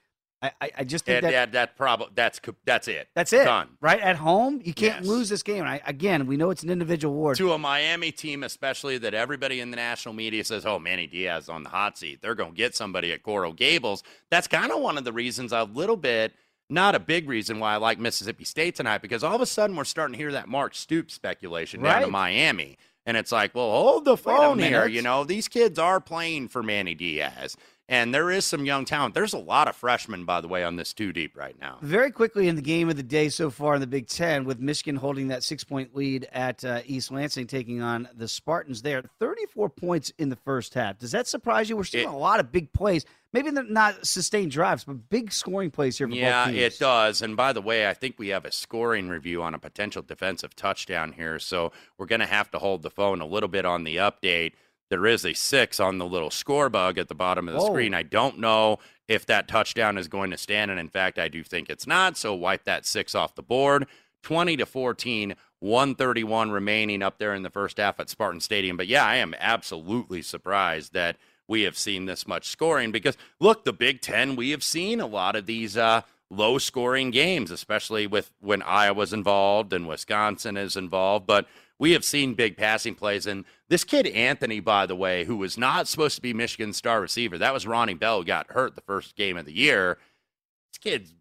[0.43, 3.09] I, I, just think that, that, that, that prob- that's, that's it.
[3.15, 3.45] that's it.
[3.45, 3.71] Done.
[3.81, 5.07] Right at home, you can't Yes.
[5.07, 5.61] lose this game.
[5.61, 7.37] And I, again, we know it's an individual award.
[7.39, 11.49] to a Miami team, especially that everybody in the national media says, "Oh, Manny Diaz
[11.49, 12.21] on the hot seat.
[12.21, 15.53] They're going to get somebody at Coral Gables." That's kind of one of the reasons
[15.53, 16.35] a little bit,
[16.69, 19.75] not a big reason why I like Mississippi State tonight, because all of a sudden
[19.75, 23.71] we're starting to hear that Mark Stoops speculation down to Miami, and it's like, well,
[23.71, 24.87] hold the phone here.
[24.87, 27.57] You know, these kids are playing for Manny Diaz,
[27.89, 29.15] and there is some young talent.
[29.15, 31.79] There's a lot of freshmen, by the way, on this two deep right now.
[31.83, 34.59] Very quickly in the game of the day so far in the Big Ten, with
[34.59, 39.03] Michigan holding that six point lead at uh, East Lansing, taking on the Spartans there.
[39.21, 40.99] 34 points in the first half.
[40.99, 41.77] Does that surprise you?
[41.77, 43.05] We're seeing It- a lot of big plays.
[43.33, 47.21] Maybe they're not sustained drives, but big scoring plays here for Yeah, it does.
[47.21, 50.57] And by the way, I think we have a scoring review on a potential defensive
[50.57, 51.39] touchdown here.
[51.39, 54.53] So we're going to have to hold the phone a little bit on the update.
[54.89, 57.67] There is a six on the little score bug at the bottom of the Whoa.
[57.67, 57.95] screen.
[57.95, 60.71] I don't know if that touchdown is going to stand.
[60.71, 62.17] And in fact, I do think it's not.
[62.17, 63.87] So wipe that six off the board.
[64.23, 68.77] 20 to 14, 131 remaining up there in the first half at Spartan Stadium.
[68.77, 71.17] But yeah, I am absolutely surprised that
[71.49, 75.07] we have seen this much scoring because look, the Big Ten, we have seen a
[75.07, 80.77] lot of these uh, low scoring games, especially with when Iowa's involved and Wisconsin is
[80.77, 81.27] involved.
[81.27, 81.47] But
[81.79, 83.27] we have seen big passing plays.
[83.27, 87.01] And this kid, Anthony, by the way, who was not supposed to be Michigan's star
[87.01, 89.99] receiver, that was Ronnie Bell, got hurt the first game of the year.
[90.73, 91.15] This kid's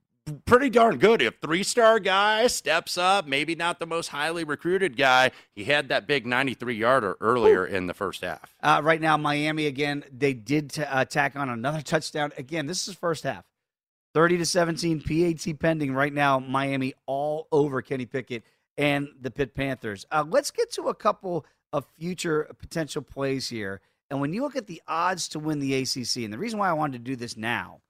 [0.45, 1.21] pretty darn good.
[1.21, 5.89] If three star guy steps up, maybe not the most highly recruited guy, he had
[5.89, 8.55] that big 93 yarder earlier in the first half.
[8.62, 10.03] Uh, right now, Miami again.
[10.12, 12.31] They did t- uh, tack on another touchdown.
[12.38, 13.45] Again, this is first half.
[14.13, 16.39] Thirty to seventeen, PAT pending right now.
[16.39, 18.43] Miami all over Kenny Pickett
[18.77, 20.05] and the Pitt Panthers.
[20.10, 23.82] Uh, let's get to a couple of future potential plays here.
[24.10, 26.69] And when you look at the odds to win the ACC, and the reason why
[26.69, 27.82] I wanted to do this now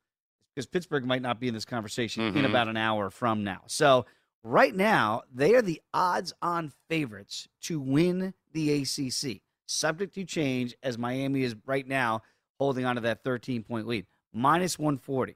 [0.55, 2.49] is because Pittsburgh might not be in this conversation in Mhm.
[2.49, 3.63] about an hour from now.
[3.67, 4.05] So
[4.43, 10.97] right now, they are the odds-on favorites to win the ACC, subject to change as
[10.97, 12.21] Miami is right now
[12.57, 15.35] holding on to that 13-point lead, minus 140.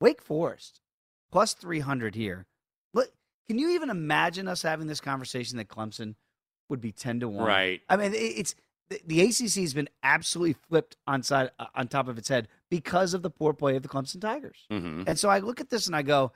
[0.00, 0.82] Wake Forest
[1.30, 2.46] plus 300 here.
[2.92, 3.10] Look,
[3.46, 6.14] can you even imagine us having this conversation that Clemson
[6.68, 7.46] would be 10 to 1?
[7.46, 7.82] Right.
[7.88, 8.54] I mean, it's
[8.88, 13.14] the, ACC has been absolutely flipped on side uh, on top of its head because
[13.14, 14.66] of the poor play of the Clemson Tigers.
[14.70, 15.04] Mhm.
[15.06, 16.32] And so I look at this and I go,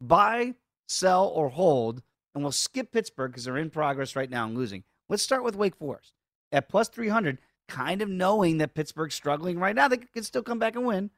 [0.00, 0.54] buy,
[0.88, 2.02] sell, or hold,
[2.34, 4.84] and we'll skip Pittsburgh because they're in progress right now and losing.
[5.08, 6.12] Let's start with Wake Forest
[6.50, 9.88] at plus 300, kind of knowing that Pittsburgh's struggling right now.
[9.88, 11.10] They could still come back and win.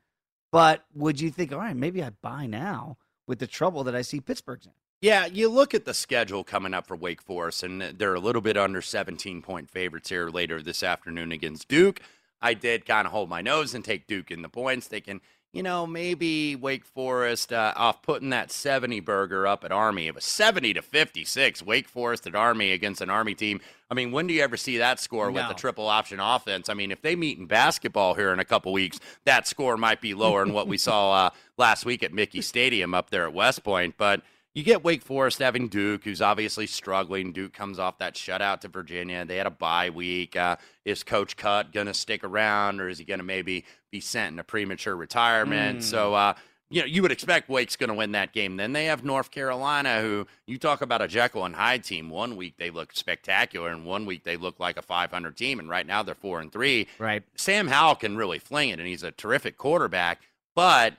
[0.53, 2.96] But would you think, all right, maybe I buy now
[3.27, 4.72] with the trouble that I see Pittsburgh's in?
[5.05, 8.40] Yeah, you look at the schedule coming up for Wake Forest, and they're a little
[8.40, 12.01] bit under 17 point favorites here later this afternoon against Duke.
[12.40, 15.21] I did kind of hold my nose and take Duke in the points, thinking,
[15.53, 20.07] you know, maybe Wake Forest uh, off putting that 70 burger up at Army.
[20.07, 21.62] It was 70 to 56.
[21.62, 23.61] Wake Forest at Army against an Army team.
[23.90, 25.49] I mean, when do you ever see that score with No.
[25.49, 26.71] the triple option offense?
[26.71, 30.01] I mean, if they meet in basketball here in a couple weeks, that score might
[30.01, 33.35] be lower than what we saw uh, last week at Michie Stadium up there at
[33.35, 33.97] West Point.
[33.99, 34.23] But
[34.55, 37.33] you get Wake Forest having Duke, who's obviously struggling.
[37.33, 39.25] Duke comes off that shutout to Virginia.
[39.25, 40.37] They had a bye week.
[40.37, 44.01] Uh, is Coach Cut going to stick around, or is he going to maybe be
[44.01, 45.81] sent into premature retirement?
[45.81, 45.83] Mm.
[45.83, 46.35] So, uh,
[46.71, 48.57] you know, you would expect Wake's going to win that game.
[48.57, 52.09] Then they have North Carolina, who you talk about a Jekyll and Hyde team.
[52.09, 55.59] One week they look spectacular, and one week they look like a 500 team.
[55.59, 56.87] And right now they're four and three.
[56.98, 57.25] Right.
[57.37, 60.21] Sam Howell can really fling it, and he's a terrific quarterback.
[60.55, 60.94] But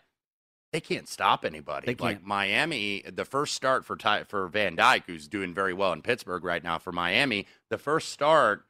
[0.76, 1.86] they can't stop anybody.
[1.86, 2.28] They Like can't.
[2.28, 6.44] Miami, the first start for Ty, for Van Dyke, who's doing very well in Pittsburgh
[6.44, 8.66] right now for Miami, the first start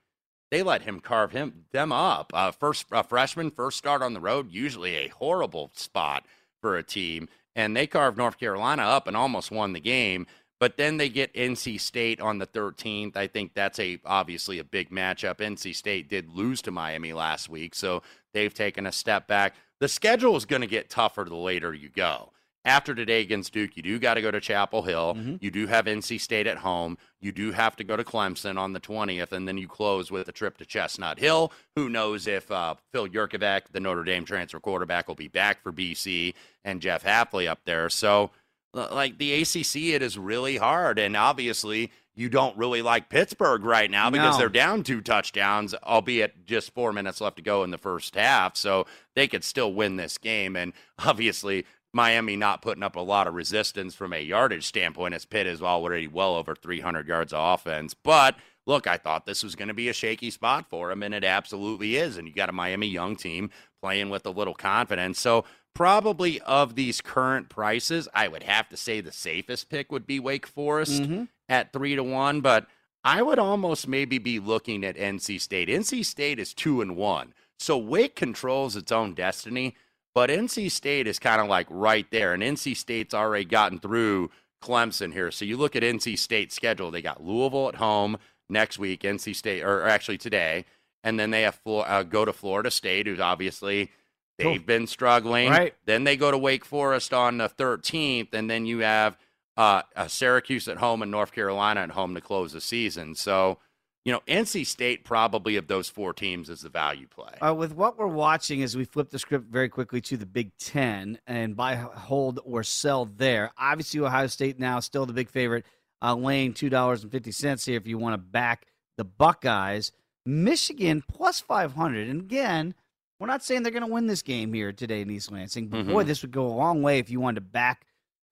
[0.51, 2.31] they let him carve him them up.
[2.31, 6.27] Uh, first uh, freshman, first start on the road, usually a horrible spot
[6.61, 10.27] for a team, and they carved North Carolina up and almost won the game.
[10.59, 13.17] But then they get NC State on the 13th.
[13.17, 15.37] I think that's a obviously a big matchup.
[15.37, 19.55] NC State did lose to Miami last week, so they've taken a step back.
[19.79, 22.31] The schedule is going to get tougher the later you go.
[22.63, 25.15] After today against Duke, you do got to go to Chapel Hill.
[25.39, 26.97] You do have NC State at home.
[27.21, 30.27] You do have to go to Clemson on the 20th, and then you close with
[30.29, 31.51] a trip to Chestnut Hill.
[31.75, 35.71] Who knows if uh, Phil Jurkovec, the Notre Dame transfer quarterback, will be back for
[35.71, 37.87] BC and Jeff Hafley up there.
[37.87, 38.31] So,
[38.73, 40.97] like the ACC, it is really hard.
[40.97, 44.39] And obviously, you don't really like Pittsburgh right now because No.
[44.39, 48.55] they're down two touchdowns, albeit just four minutes left to go in the first half.
[48.55, 48.85] So
[49.15, 50.55] they could still win this game.
[50.55, 50.73] And
[51.05, 55.47] obviously, Miami not putting up a lot of resistance from a yardage standpoint, as Pitt
[55.47, 57.93] is already well over 300 yards of offense.
[57.93, 58.35] But
[58.65, 61.23] look, I thought this was going to be a shaky spot for him, and it
[61.23, 62.17] absolutely is.
[62.17, 63.49] And you got a Miami young team
[63.81, 65.19] playing with a little confidence.
[65.19, 70.07] So probably of these current prices, I would have to say the safest pick would
[70.07, 71.27] be Wake Forest Mhm.
[71.49, 72.67] At three to one, but
[73.03, 75.69] I would almost maybe be looking at NC State.
[75.69, 79.75] NC State is two and one, so Wake controls its own destiny,
[80.13, 84.31] but NC State is kind of like right there, and NC State's already gotten through
[84.63, 85.29] Clemson here.
[85.31, 88.17] So you look at NC State's schedule; they got Louisville at home
[88.49, 90.65] next week, NC State, or actually today,
[91.03, 93.91] and then they have uh, go to Florida State, who's obviously
[94.37, 94.65] they've Cool.
[94.65, 95.49] been struggling.
[95.51, 95.73] Right.
[95.85, 99.17] Then they go to Wake Forest on the 13th, and then you have
[99.57, 103.15] uh, uh, Syracuse at home and North Carolina at home to close the season.
[103.15, 103.59] So,
[104.03, 107.33] you know, NC State probably of those four teams is the value play.
[107.41, 110.55] Uh, with what we're watching as we flip the script very quickly to the Big
[110.57, 113.51] Ten and buy, hold, or sell there.
[113.57, 115.65] Obviously, Ohio State now still the big favorite,
[116.03, 119.91] uh, laying two dollars and fifty cents here if you want to back the Buckeyes.
[120.27, 122.73] Michigan plus five hundred, and again,
[123.19, 125.67] we're not saying they're going to win this game here today in East Lansing.
[125.67, 126.07] But boy, Mhm.
[126.07, 127.85] this would go a long way if you wanted to back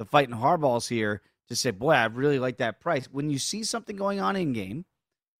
[0.03, 3.07] the fighting Harbaughs here to say, boy, I really like that price.
[3.11, 4.85] When you see something going on in game,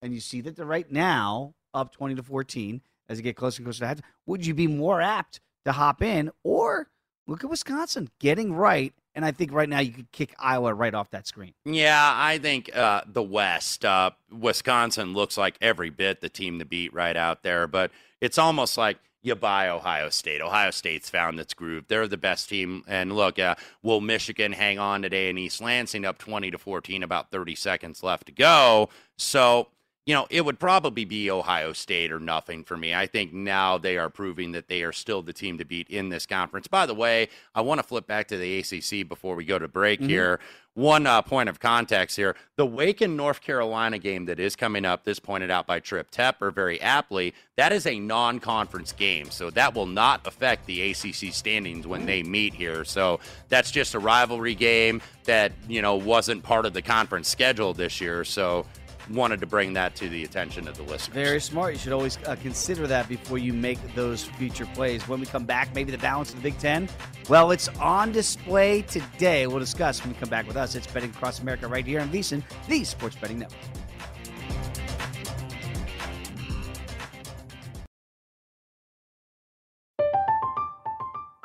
[0.01, 3.59] and you see that they're right now up 20 to 14 as you get closer
[3.59, 6.89] and closer to half, would you be more apt to hop in or
[7.27, 8.93] look at Wisconsin getting right?
[9.15, 11.53] And I think right now you could kick Iowa right off that screen.
[11.65, 16.65] Yeah, I think uh, the West, uh, Wisconsin looks like every bit the team to
[16.65, 17.91] beat right out there, but
[18.21, 20.41] it's almost like you buy Ohio State.
[20.41, 21.85] Ohio State's found its groove.
[21.87, 22.83] They're the best team.
[22.87, 27.01] And look, uh, will Michigan hang on today in East Lansing up 20 to 14,
[27.01, 28.89] about 30 seconds left to go?
[29.17, 29.69] So,
[30.05, 32.93] you know, it would probably be Ohio State or nothing for me.
[32.93, 36.09] I think now they are proving that they are still the team to beat in
[36.09, 36.67] this conference.
[36.67, 39.67] By the way, I want to flip back to the ACC before we go to
[39.69, 40.09] break Mhm.
[40.09, 40.39] here.
[40.75, 44.85] One uh, point of context here the Wake and North Carolina game that is coming
[44.85, 49.29] up, this pointed out by Trip Tepper very aptly, that is a non conference game.
[49.29, 52.83] So that will not affect the ACC standings when they meet here.
[52.83, 57.73] So that's just a rivalry game that, you know, wasn't part of the conference schedule
[57.73, 58.23] this year.
[58.25, 58.65] So
[59.09, 61.13] wanted to bring that to the attention of the listeners.
[61.13, 61.73] Very smart.
[61.73, 65.07] You should always uh, consider that before you make those future plays.
[65.07, 66.89] When we come back, maybe the balance of the Big Ten.
[67.29, 69.47] Well, it's on display today.
[69.47, 70.75] We'll discuss when we come back with us.
[70.75, 73.59] It's Betting Across America right here on VSiN, the Sports Betting Network.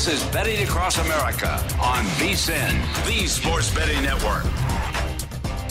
[0.00, 4.44] This is Betting Across America on VSIN, the Sports Betting Network.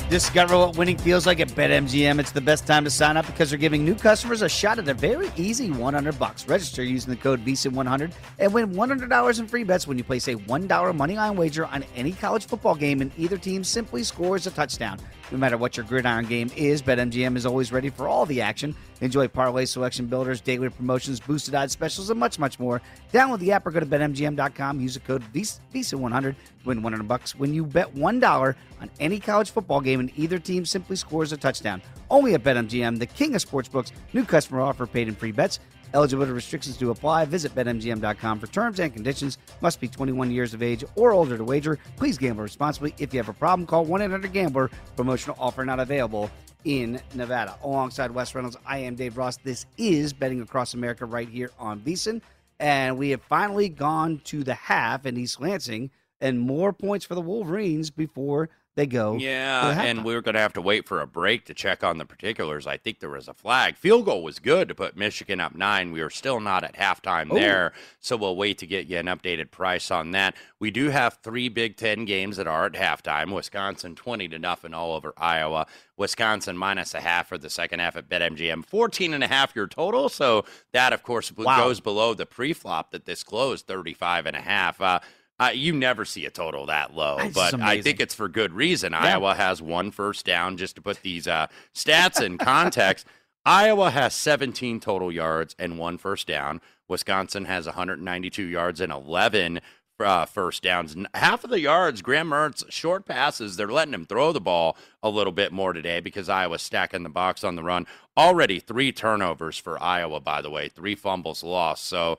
[0.08, 2.20] Discover what winning feels like at BetMGM.
[2.20, 4.88] It's the best time to sign up because they're giving new customers a shot at
[4.88, 6.48] a very easy 100 bucks.
[6.48, 10.36] Register using the code VSIN100 and win $100 in free bets when you place a
[10.36, 15.00] $1 moneyline wager on any college football game and either team simply scores a touchdown.
[15.32, 18.76] No matter what your gridiron game is, BetMGM is always ready for all the action.
[19.02, 22.82] Enjoy parlay selection builders, daily promotions, boosted odds specials, and much, much more.
[23.14, 24.80] Download the app or go to betmgm.com.
[24.80, 26.36] Use the code VSIN100 to
[26.66, 30.66] win 100 bucks when you bet $1 on any college football game and either team
[30.66, 31.82] simply scores a touchdown.
[32.10, 33.92] Only at BetMGM, the king of sportsbooks.
[34.14, 35.60] New customer offer paid in free bets.
[35.94, 37.26] Eligibility restrictions do apply.
[37.26, 39.40] Visit BetMGM.com for terms and conditions.
[39.62, 41.80] Must be 21 years of age or older to wager.
[41.98, 42.94] Please gamble responsibly.
[43.00, 44.70] If you have a problem, call 1 800 Gambler.
[44.96, 46.30] Promotional offer not available
[46.66, 47.58] in Nevada.
[47.64, 49.38] Alongside Wes Reynolds, I am Dave Ross.
[49.38, 52.22] This is Betting Across America right here on VSIN.
[52.60, 57.16] And we have finally gone to the half in East Lansing and more points for
[57.16, 58.50] the Wolverines before
[58.80, 59.16] they go.
[59.16, 61.98] Yeah, and we are going to have to wait for a break to check on
[61.98, 62.66] the particulars.
[62.66, 63.76] I think there was a flag.
[63.76, 65.92] Field goal was good to put Michigan up nine.
[65.92, 67.36] We are still not at halftime Ooh.
[67.36, 70.34] there, so we'll wait to get you an updated price on that.
[70.60, 73.34] We do have three Big Ten games that are at halftime.
[73.36, 75.68] Wisconsin twenty to nothing all over Iowa.
[75.98, 78.66] Wisconsin minus a half for the second half at BetMGM.
[78.66, 80.08] 14 and a half your total.
[80.08, 81.58] So that, of course, Wow.
[81.66, 84.80] goes below the pre-flop that this closed 35 and a half.
[84.80, 85.00] Uh,
[85.40, 88.92] uh, you never see a total that low, but I think it's for good reason.
[88.92, 89.00] Yeah.
[89.00, 90.58] Iowa has one first down.
[90.58, 93.06] Just to put these uh, stats in context,
[93.46, 96.62] Iowa has 17 total yards and one first down.
[96.88, 99.62] Wisconsin has 192 yards and 11
[100.00, 100.96] uh, first downs.
[101.14, 105.10] Half of the yards, Graham Mertz, short passes, they're letting him throw the ball a
[105.10, 107.86] little bit more today because Iowa's stacking the box on the run.
[108.18, 111.86] Already three turnovers for Iowa, by the way, three fumbles lost.
[111.86, 112.18] So,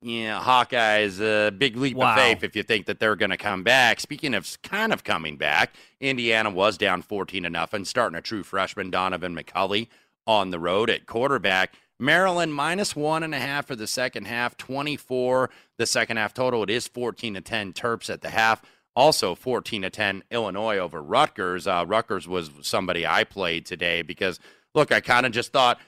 [0.00, 2.10] yeah, Hawkeyes, a big leap Wow.
[2.10, 4.00] of faith if you think that they're going to come back.
[4.00, 8.42] Speaking of kind of coming back, Indiana was down 14 to nothing, starting a true
[8.42, 9.88] freshman, Donaven McCulley,
[10.26, 11.74] on the road at quarterback.
[11.98, 16.62] Maryland minus one and a half for the second half, 24 the second half total.
[16.62, 18.62] It is 14 to 10 Terps at the half.
[18.94, 21.66] Also 14 to 10 Illinois over Rutgers.
[21.66, 24.38] Uh, Rutgers was somebody I played today because
[24.74, 25.78] look, I kind of just thought,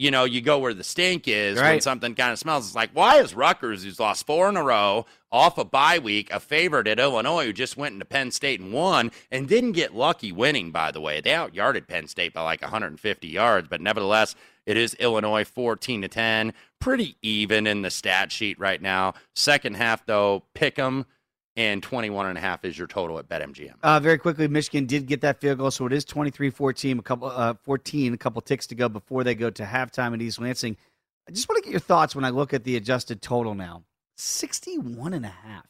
[0.00, 2.66] you know, you go where the stink is when something kind of smells.
[2.66, 6.30] It's like, why is Rutgers, who's lost four in a row, off a bye week,
[6.32, 9.94] a favorite at Illinois, who just went into Penn State and won, and didn't get
[9.94, 11.20] lucky winning, by the way.
[11.20, 14.34] They outyarded Penn State by like 150 yards, but nevertheless,
[14.64, 16.54] it is Illinois 14 to 10.
[16.80, 19.12] Pretty even in the stat sheet right now.
[19.34, 21.04] Second half, though, pick 'em,
[21.60, 23.74] and 21 and a half is your total at BetMGM.
[23.82, 27.28] Uh, very quickly, Michigan did get that field goal, so it is 23-14, a couple
[27.28, 30.76] uh, 14, a couple ticks to go before they go to halftime in East Lansing.
[31.28, 33.84] I just want to get your thoughts when I look at the adjusted total now.
[34.16, 35.66] 61 and a half.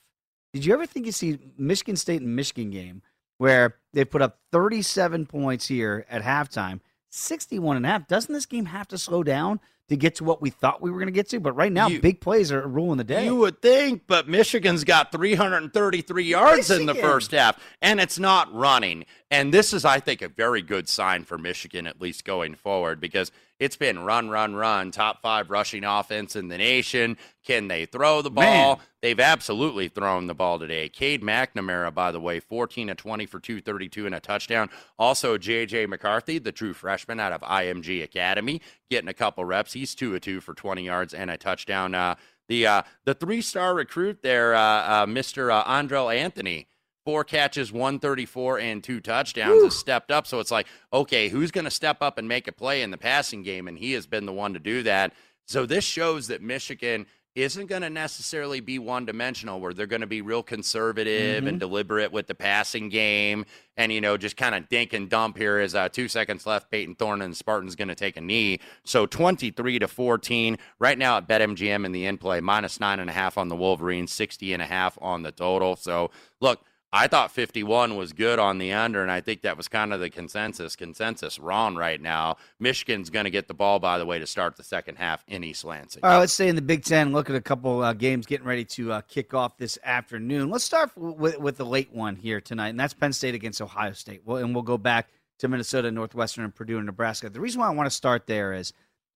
[0.52, 3.02] Did you ever think you see Michigan State and Michigan game
[3.38, 6.80] where they put up 37 points here at halftime,
[7.10, 8.06] 61 and a half?
[8.06, 9.58] Doesn't this game have to slow down
[9.90, 11.40] to get to what we thought we were going to get to?
[11.40, 13.24] But right now, You- big plays are ruling the day.
[13.26, 18.52] You would think, but Michigan's got 333 yards in the first half, and it's not
[18.54, 19.04] running.
[19.30, 23.00] And this is, I think, a very good sign for Michigan, at least going forward,
[23.00, 23.30] because
[23.60, 27.18] it's been run, run, run, top five rushing offense in the nation.
[27.44, 28.76] Can they throw the ball?
[28.76, 28.86] Man.
[29.02, 30.88] They've absolutely thrown the ball today.
[30.88, 34.70] Cade McNamara, by the way, 14 to 20 for 232 and a touchdown.
[34.98, 35.86] Also, J.J.
[35.86, 39.74] McCarthy, the true freshman out of IMG Academy, getting a couple reps.
[39.74, 41.94] He's 2 of 2 for 20 yards and a touchdown.
[41.94, 42.16] Uh,
[42.48, 45.52] the uh, the three star recruit there, uh, uh, Mr.
[45.52, 46.66] Uh, Andrel Anthony,
[47.04, 50.26] four catches, 134, and two touchdowns, has stepped up.
[50.26, 52.98] So it's like, okay, who's going to step up and make a play in the
[52.98, 53.68] passing game?
[53.68, 55.12] And he has been the one to do that.
[55.46, 60.00] So this shows that Michigan isn't going to necessarily be one dimensional where they're going
[60.00, 61.48] to be real conservative Mhm.
[61.48, 63.46] and deliberate with the passing game
[63.76, 66.70] and, you know, just kind of dink and dump here is uh, two seconds left.
[66.72, 68.58] Payton Thorne and Spartans going to take a knee.
[68.84, 73.08] So 23 to 14 right now at BetMGM in the in play, minus nine and
[73.08, 75.76] a half on the Wolverines, 60 and a half on the total.
[75.76, 79.68] So look, I thought 51 was good on the under, and I think that was
[79.68, 80.74] kind of the consensus.
[80.74, 82.36] Consensus wrong right now.
[82.58, 85.44] Michigan's going to get the ball, by the way, to start the second half in
[85.44, 86.02] East Lansing.
[86.02, 87.12] All right, let's stay in the Big Ten.
[87.12, 90.50] Look at a couple uh, games getting ready to uh, kick off this afternoon.
[90.50, 93.92] Let's start with, with the late one here tonight, and that's Penn State against Ohio
[93.92, 94.22] State.
[94.24, 97.30] Well, and we'll go back to Minnesota, Northwestern, and Purdue and Nebraska.
[97.30, 98.72] The reason why I want to start there is,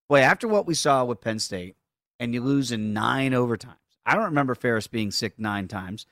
[0.08, 1.74] boy, after what we saw with Penn State,
[2.20, 3.74] and you lose in nine overtimes.
[4.06, 6.06] I don't remember Ferris being sick nine times.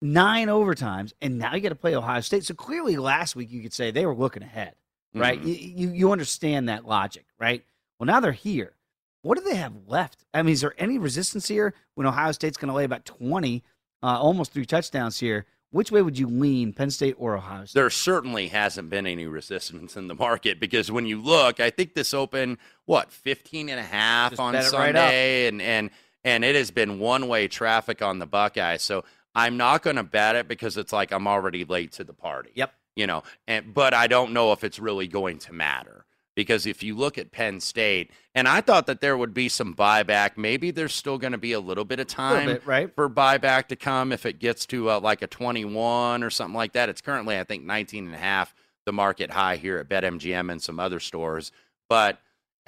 [0.00, 2.44] Nine overtimes, and now you got to play Ohio State.
[2.44, 4.74] So clearly, last week you could say they were looking ahead,
[5.12, 5.40] right?
[5.42, 5.46] Mhm.
[5.46, 7.64] You, you you understand that logic, right?
[7.98, 8.74] Well, now they're here.
[9.22, 10.24] What do they have left?
[10.32, 13.64] I mean, is there any resistance here when Ohio State's going to lay about 20,
[14.00, 15.46] uh, almost three touchdowns here?
[15.70, 17.74] Which way would you lean, Penn State or Ohio State?
[17.78, 21.94] There certainly hasn't been any resistance in the market because when you look, I think
[21.94, 24.66] this opened what 15 and a half Just on it right.
[24.66, 25.90] Sunday and and
[26.24, 28.82] and it has been one-way traffic on the Buckeyes.
[28.82, 29.04] So
[29.38, 32.50] I'm not going to bet it because it's like I'm already late to the party.
[32.54, 32.72] Yep.
[32.96, 36.82] You know, and but I don't know if it's really going to matter because if
[36.82, 40.72] you look at Penn State, and I thought that there would be some buyback, maybe
[40.72, 42.92] there's still going to be a little bit of time bit, right.
[42.92, 46.72] for buyback to come if it gets to uh, like a 21 or something like
[46.72, 46.88] that.
[46.88, 48.54] It's currently, I think, 19 and a half,
[48.86, 51.52] the market high here at BetMGM and some other stores.
[51.88, 52.18] But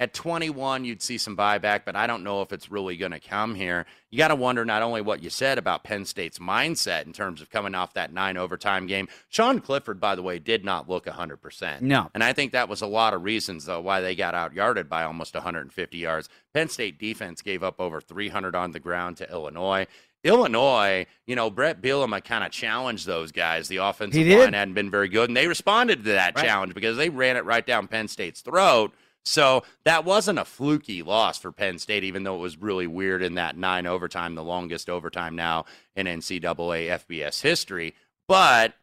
[0.01, 3.19] at 21, you'd see some buyback, but I don't know if it's really going to
[3.19, 3.85] come here.
[4.09, 7.39] You got to wonder not only what you said about Penn State's mindset in terms
[7.39, 9.07] of coming off that nine overtime game.
[9.29, 11.81] Sean Clifford, by the way, did not look 100%.
[11.81, 12.09] No.
[12.15, 14.89] And I think that was a lot of reasons, though, why they got out yarded
[14.89, 16.29] by almost 150 yards.
[16.51, 19.85] Penn State defense gave up over 300 on the ground to Illinois.
[20.23, 23.67] Illinois, you know, Bret Bielema kind of challenged those guys.
[23.67, 26.45] The offensive line hadn't been very good, and they responded to that Right.
[26.45, 28.93] challenge because they ran it right down Penn State's throat.
[29.23, 33.21] So that wasn't a fluky loss for Penn State, even though it was really weird
[33.21, 35.65] in that nine overtime, the longest overtime now
[35.95, 37.95] in NCAA FBS history.
[38.27, 38.73] But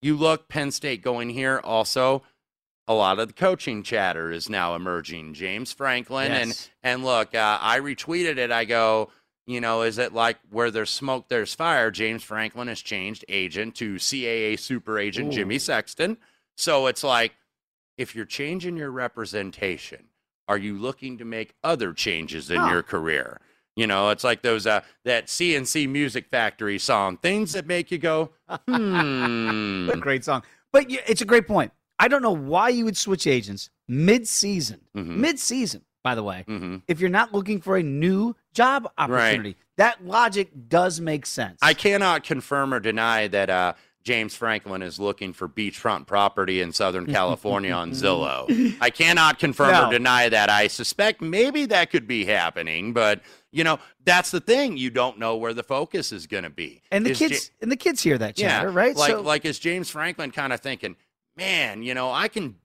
[0.00, 2.22] you look Penn State going here also.
[2.88, 5.34] A lot of the coaching chatter is now emerging.
[5.34, 8.50] James Franklin and and look, uh, I retweeted it.
[8.50, 9.10] I go,
[9.46, 11.90] you know, is it like where there's smoke, there's fire?
[11.90, 15.36] James Franklin has changed agent to CAA super agent Ooh.
[15.36, 16.16] Jimmy Sexton.
[16.56, 17.32] So it's like,
[17.96, 20.04] if you're changing your representation,
[20.48, 23.40] are you looking to make other changes in your career?
[23.76, 27.98] You know, it's like those uh that C+C Music Factory song, things that make you
[27.98, 28.30] go,
[28.68, 29.90] hmm.
[29.92, 30.42] A great song.
[30.72, 31.72] But yeah, it's a great point.
[31.98, 34.80] I don't know why you would switch agents mid-season.
[34.96, 35.16] Mhm.
[35.16, 36.44] Mid-season, by the way.
[36.48, 36.82] Mhm.
[36.88, 39.56] If you're not looking for a new job opportunity.
[39.78, 41.58] That logic does make sense.
[41.62, 43.72] I cannot confirm or deny that uh,
[44.02, 48.76] James Franklin is looking for beachfront property in Southern California on Zillow.
[48.80, 49.86] I cannot confirm No.
[49.88, 50.50] or deny that.
[50.50, 53.20] I suspect maybe that could be happening, but
[53.52, 54.76] you know that's the thing.
[54.76, 56.82] You don't know where the focus is going to be.
[56.90, 58.96] and the Is Ja- kids and the kids hear that chatter, yeah, right?
[58.96, 60.96] Like so, like is James Franklin kind of thinking,
[61.36, 62.56] man, you know, I can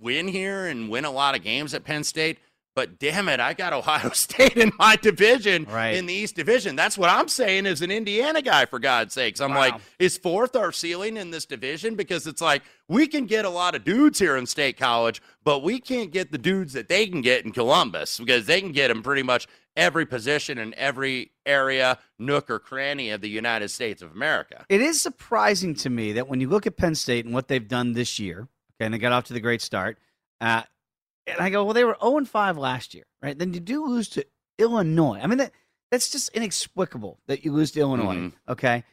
[0.00, 2.38] win here and win a lot of games at Penn State,
[2.74, 5.94] but damn it, I got Ohio State in my division Right.
[5.96, 6.76] in the East Division.
[6.76, 9.40] That's what I'm saying as an Indiana guy, for God's sakes.
[9.40, 9.58] I'm Wow.
[9.58, 11.94] like, is fourth our ceiling in this division?
[11.96, 15.62] Because it's like we can get a lot of dudes here in State College, but
[15.62, 18.88] we can't get the dudes that they can get in Columbus because they can get
[18.88, 19.46] them pretty much
[19.76, 24.64] every position in every area, nook or cranny of the United States of America.
[24.68, 27.66] It is surprising to me that when you look at Penn State and what they've
[27.66, 28.40] done this year,
[28.76, 29.96] okay, and they got off to the great start,
[30.40, 30.62] uh,
[31.32, 33.38] and I go, well, they were 0 and 5 last year, right?
[33.38, 34.24] Then you do lose to
[34.58, 35.20] Illinois.
[35.22, 35.52] I mean, that
[35.90, 38.32] that's just inexplicable that you lose to Illinois, Mhm.
[38.48, 38.84] okay?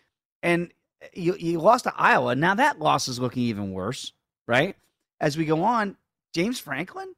[0.42, 0.72] And
[1.14, 2.36] you you lost to Iowa.
[2.36, 4.14] Now that loss is looking even worse,
[4.48, 4.76] right?
[5.20, 5.98] As we go on,
[6.34, 7.14] James Franklin,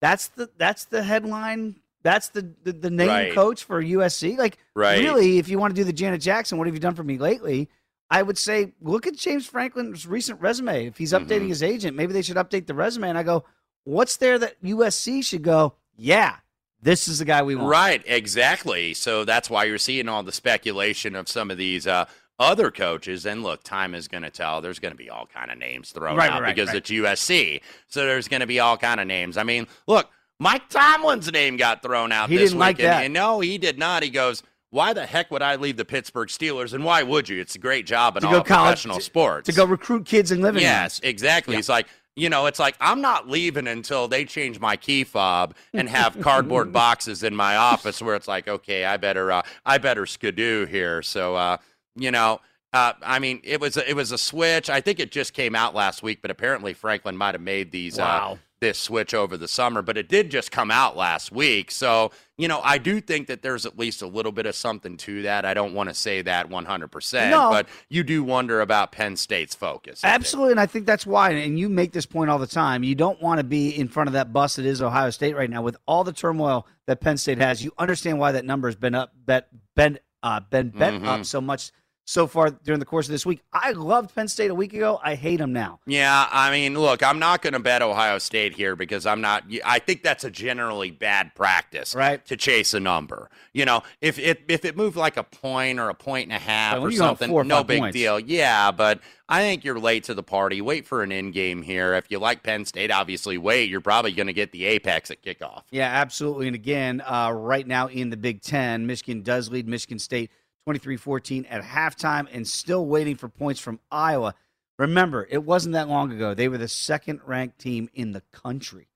[0.00, 1.80] that's the that's the headline.
[2.02, 3.32] That's the the, the name Right.
[3.32, 4.36] coach for USC.
[4.36, 5.00] Like, Right.
[5.00, 7.18] really, if you want to do the Janet Jackson, what have you done for me
[7.18, 7.68] lately?
[8.10, 10.86] I would say look at James Franklin's recent resume.
[10.86, 11.48] If he's updating Mhm.
[11.48, 13.08] his agent, maybe they should update the resume.
[13.08, 13.44] And I go,
[13.84, 15.74] what's there that USC should go?
[15.96, 16.36] Yeah,
[16.82, 17.68] this is the guy we want.
[17.70, 18.94] Right, exactly.
[18.94, 22.06] So that's why you're seeing all the speculation of some of these uh,
[22.38, 23.24] other coaches.
[23.26, 24.60] And look, time is going to tell.
[24.60, 26.76] There's going to be all kind of names thrown Right, out right, because right.
[26.78, 27.60] it's USC.
[27.88, 29.36] So there's going to be all kind of names.
[29.36, 30.10] I mean, look,
[30.40, 33.04] Mike Tomlin's name got thrown out He this didn't like week, and- that.
[33.04, 34.02] and no, he did not.
[34.02, 34.42] He goes.
[34.70, 36.72] Why the heck would I leave the Pittsburgh Steelers?
[36.74, 37.40] And why would you?
[37.40, 39.46] It's a great job in To all go college professional sports.
[39.48, 41.56] To go recruit kids and live in Yes, exactly.
[41.56, 45.54] It's like you know, it's like I'm not leaving until they change my key fob
[45.72, 49.78] and have cardboard boxes in my office where it's like, okay, I better, uh, I
[49.78, 51.02] better skidoo here.
[51.02, 51.56] So, uh,
[51.96, 52.40] you know,
[52.72, 54.68] uh, I mean, it was a, it was a switch.
[54.70, 57.98] I think it just came out last week, but apparently Franklin might have made these
[57.98, 58.32] Wow.
[58.32, 59.82] uh, this switch over the summer.
[59.82, 63.42] But it did just come out last week, so you know, I do think that
[63.42, 65.44] there's at least a little bit of something to that.
[65.44, 67.48] I don't want to say that 100, percent No.
[67.50, 70.00] but you do wonder about Penn State's focus.
[70.02, 71.30] Absolutely, and I think that's why.
[71.30, 72.82] And you make this point all the time.
[72.82, 75.48] You don't want to be in front of that bus that is Ohio State right
[75.50, 77.62] now, with all the turmoil that Penn State has.
[77.62, 81.06] You understand why that number has been up, bet, been, uh, been bet Mhm.
[81.06, 81.70] up so much
[82.04, 83.40] so far during the course of this week.
[83.52, 85.00] I loved Penn State a week ago.
[85.02, 85.80] I hate them now.
[85.86, 89.44] Yeah, I mean, look, I'm not going to bet Ohio State here because I'm not.
[89.64, 92.24] I think that's a generally bad practice, right?
[92.26, 95.88] To chase a number, you know, if it if it moved like a point or
[95.88, 97.94] a point and a half or you go up something, or no big points.
[97.94, 98.20] deal.
[98.20, 100.60] Yeah, but I think you're late to the party.
[100.60, 101.94] Wait for an in game here.
[101.94, 103.70] If you like Penn State, obviously wait.
[103.70, 105.62] You're probably going to get the apex at kickoff.
[105.70, 106.46] Yeah, absolutely.
[106.46, 110.30] And again, uh, right now in the Big Ten, Michigan does lead Michigan State
[110.64, 114.34] 23 14 at halftime and still waiting for points from Iowa.
[114.78, 116.32] Remember, it wasn't that long ago.
[116.34, 118.88] They were the second ranked team in the country.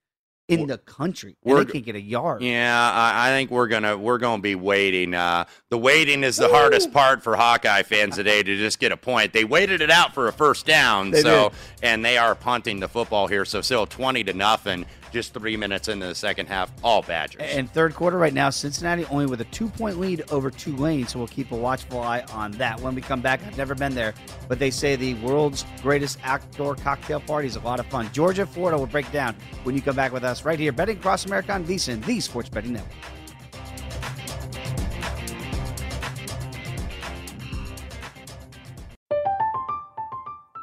[0.49, 1.37] In the country.
[1.45, 2.41] And they can't get a yard.
[2.41, 5.13] Yeah, I, I think we're gonna we're gonna be waiting.
[5.13, 8.97] Uh, the waiting is the hardest part for Hawkeye fans today to just get a
[8.97, 9.35] point.
[9.35, 11.59] They waited it out for a first down, They so did.
[11.83, 13.45] and they are punting the football here.
[13.45, 14.87] So still twenty to nothing.
[15.13, 17.43] Just three minutes into the second half, all Badgers.
[17.43, 21.07] And third quarter right now, Cincinnati only with a two point lead over Tulane.
[21.07, 22.81] So we'll keep a watchful eye on that.
[22.81, 24.15] When we come back, I've never been there,
[24.49, 28.11] but they say the world's greatest outdoor cocktail party is a lot of fun.
[28.13, 29.35] Georgia, Florida will break down
[29.65, 32.49] when you come back with us right here, Betting Across America on VSIN, the Sports
[32.49, 32.93] Betting Network.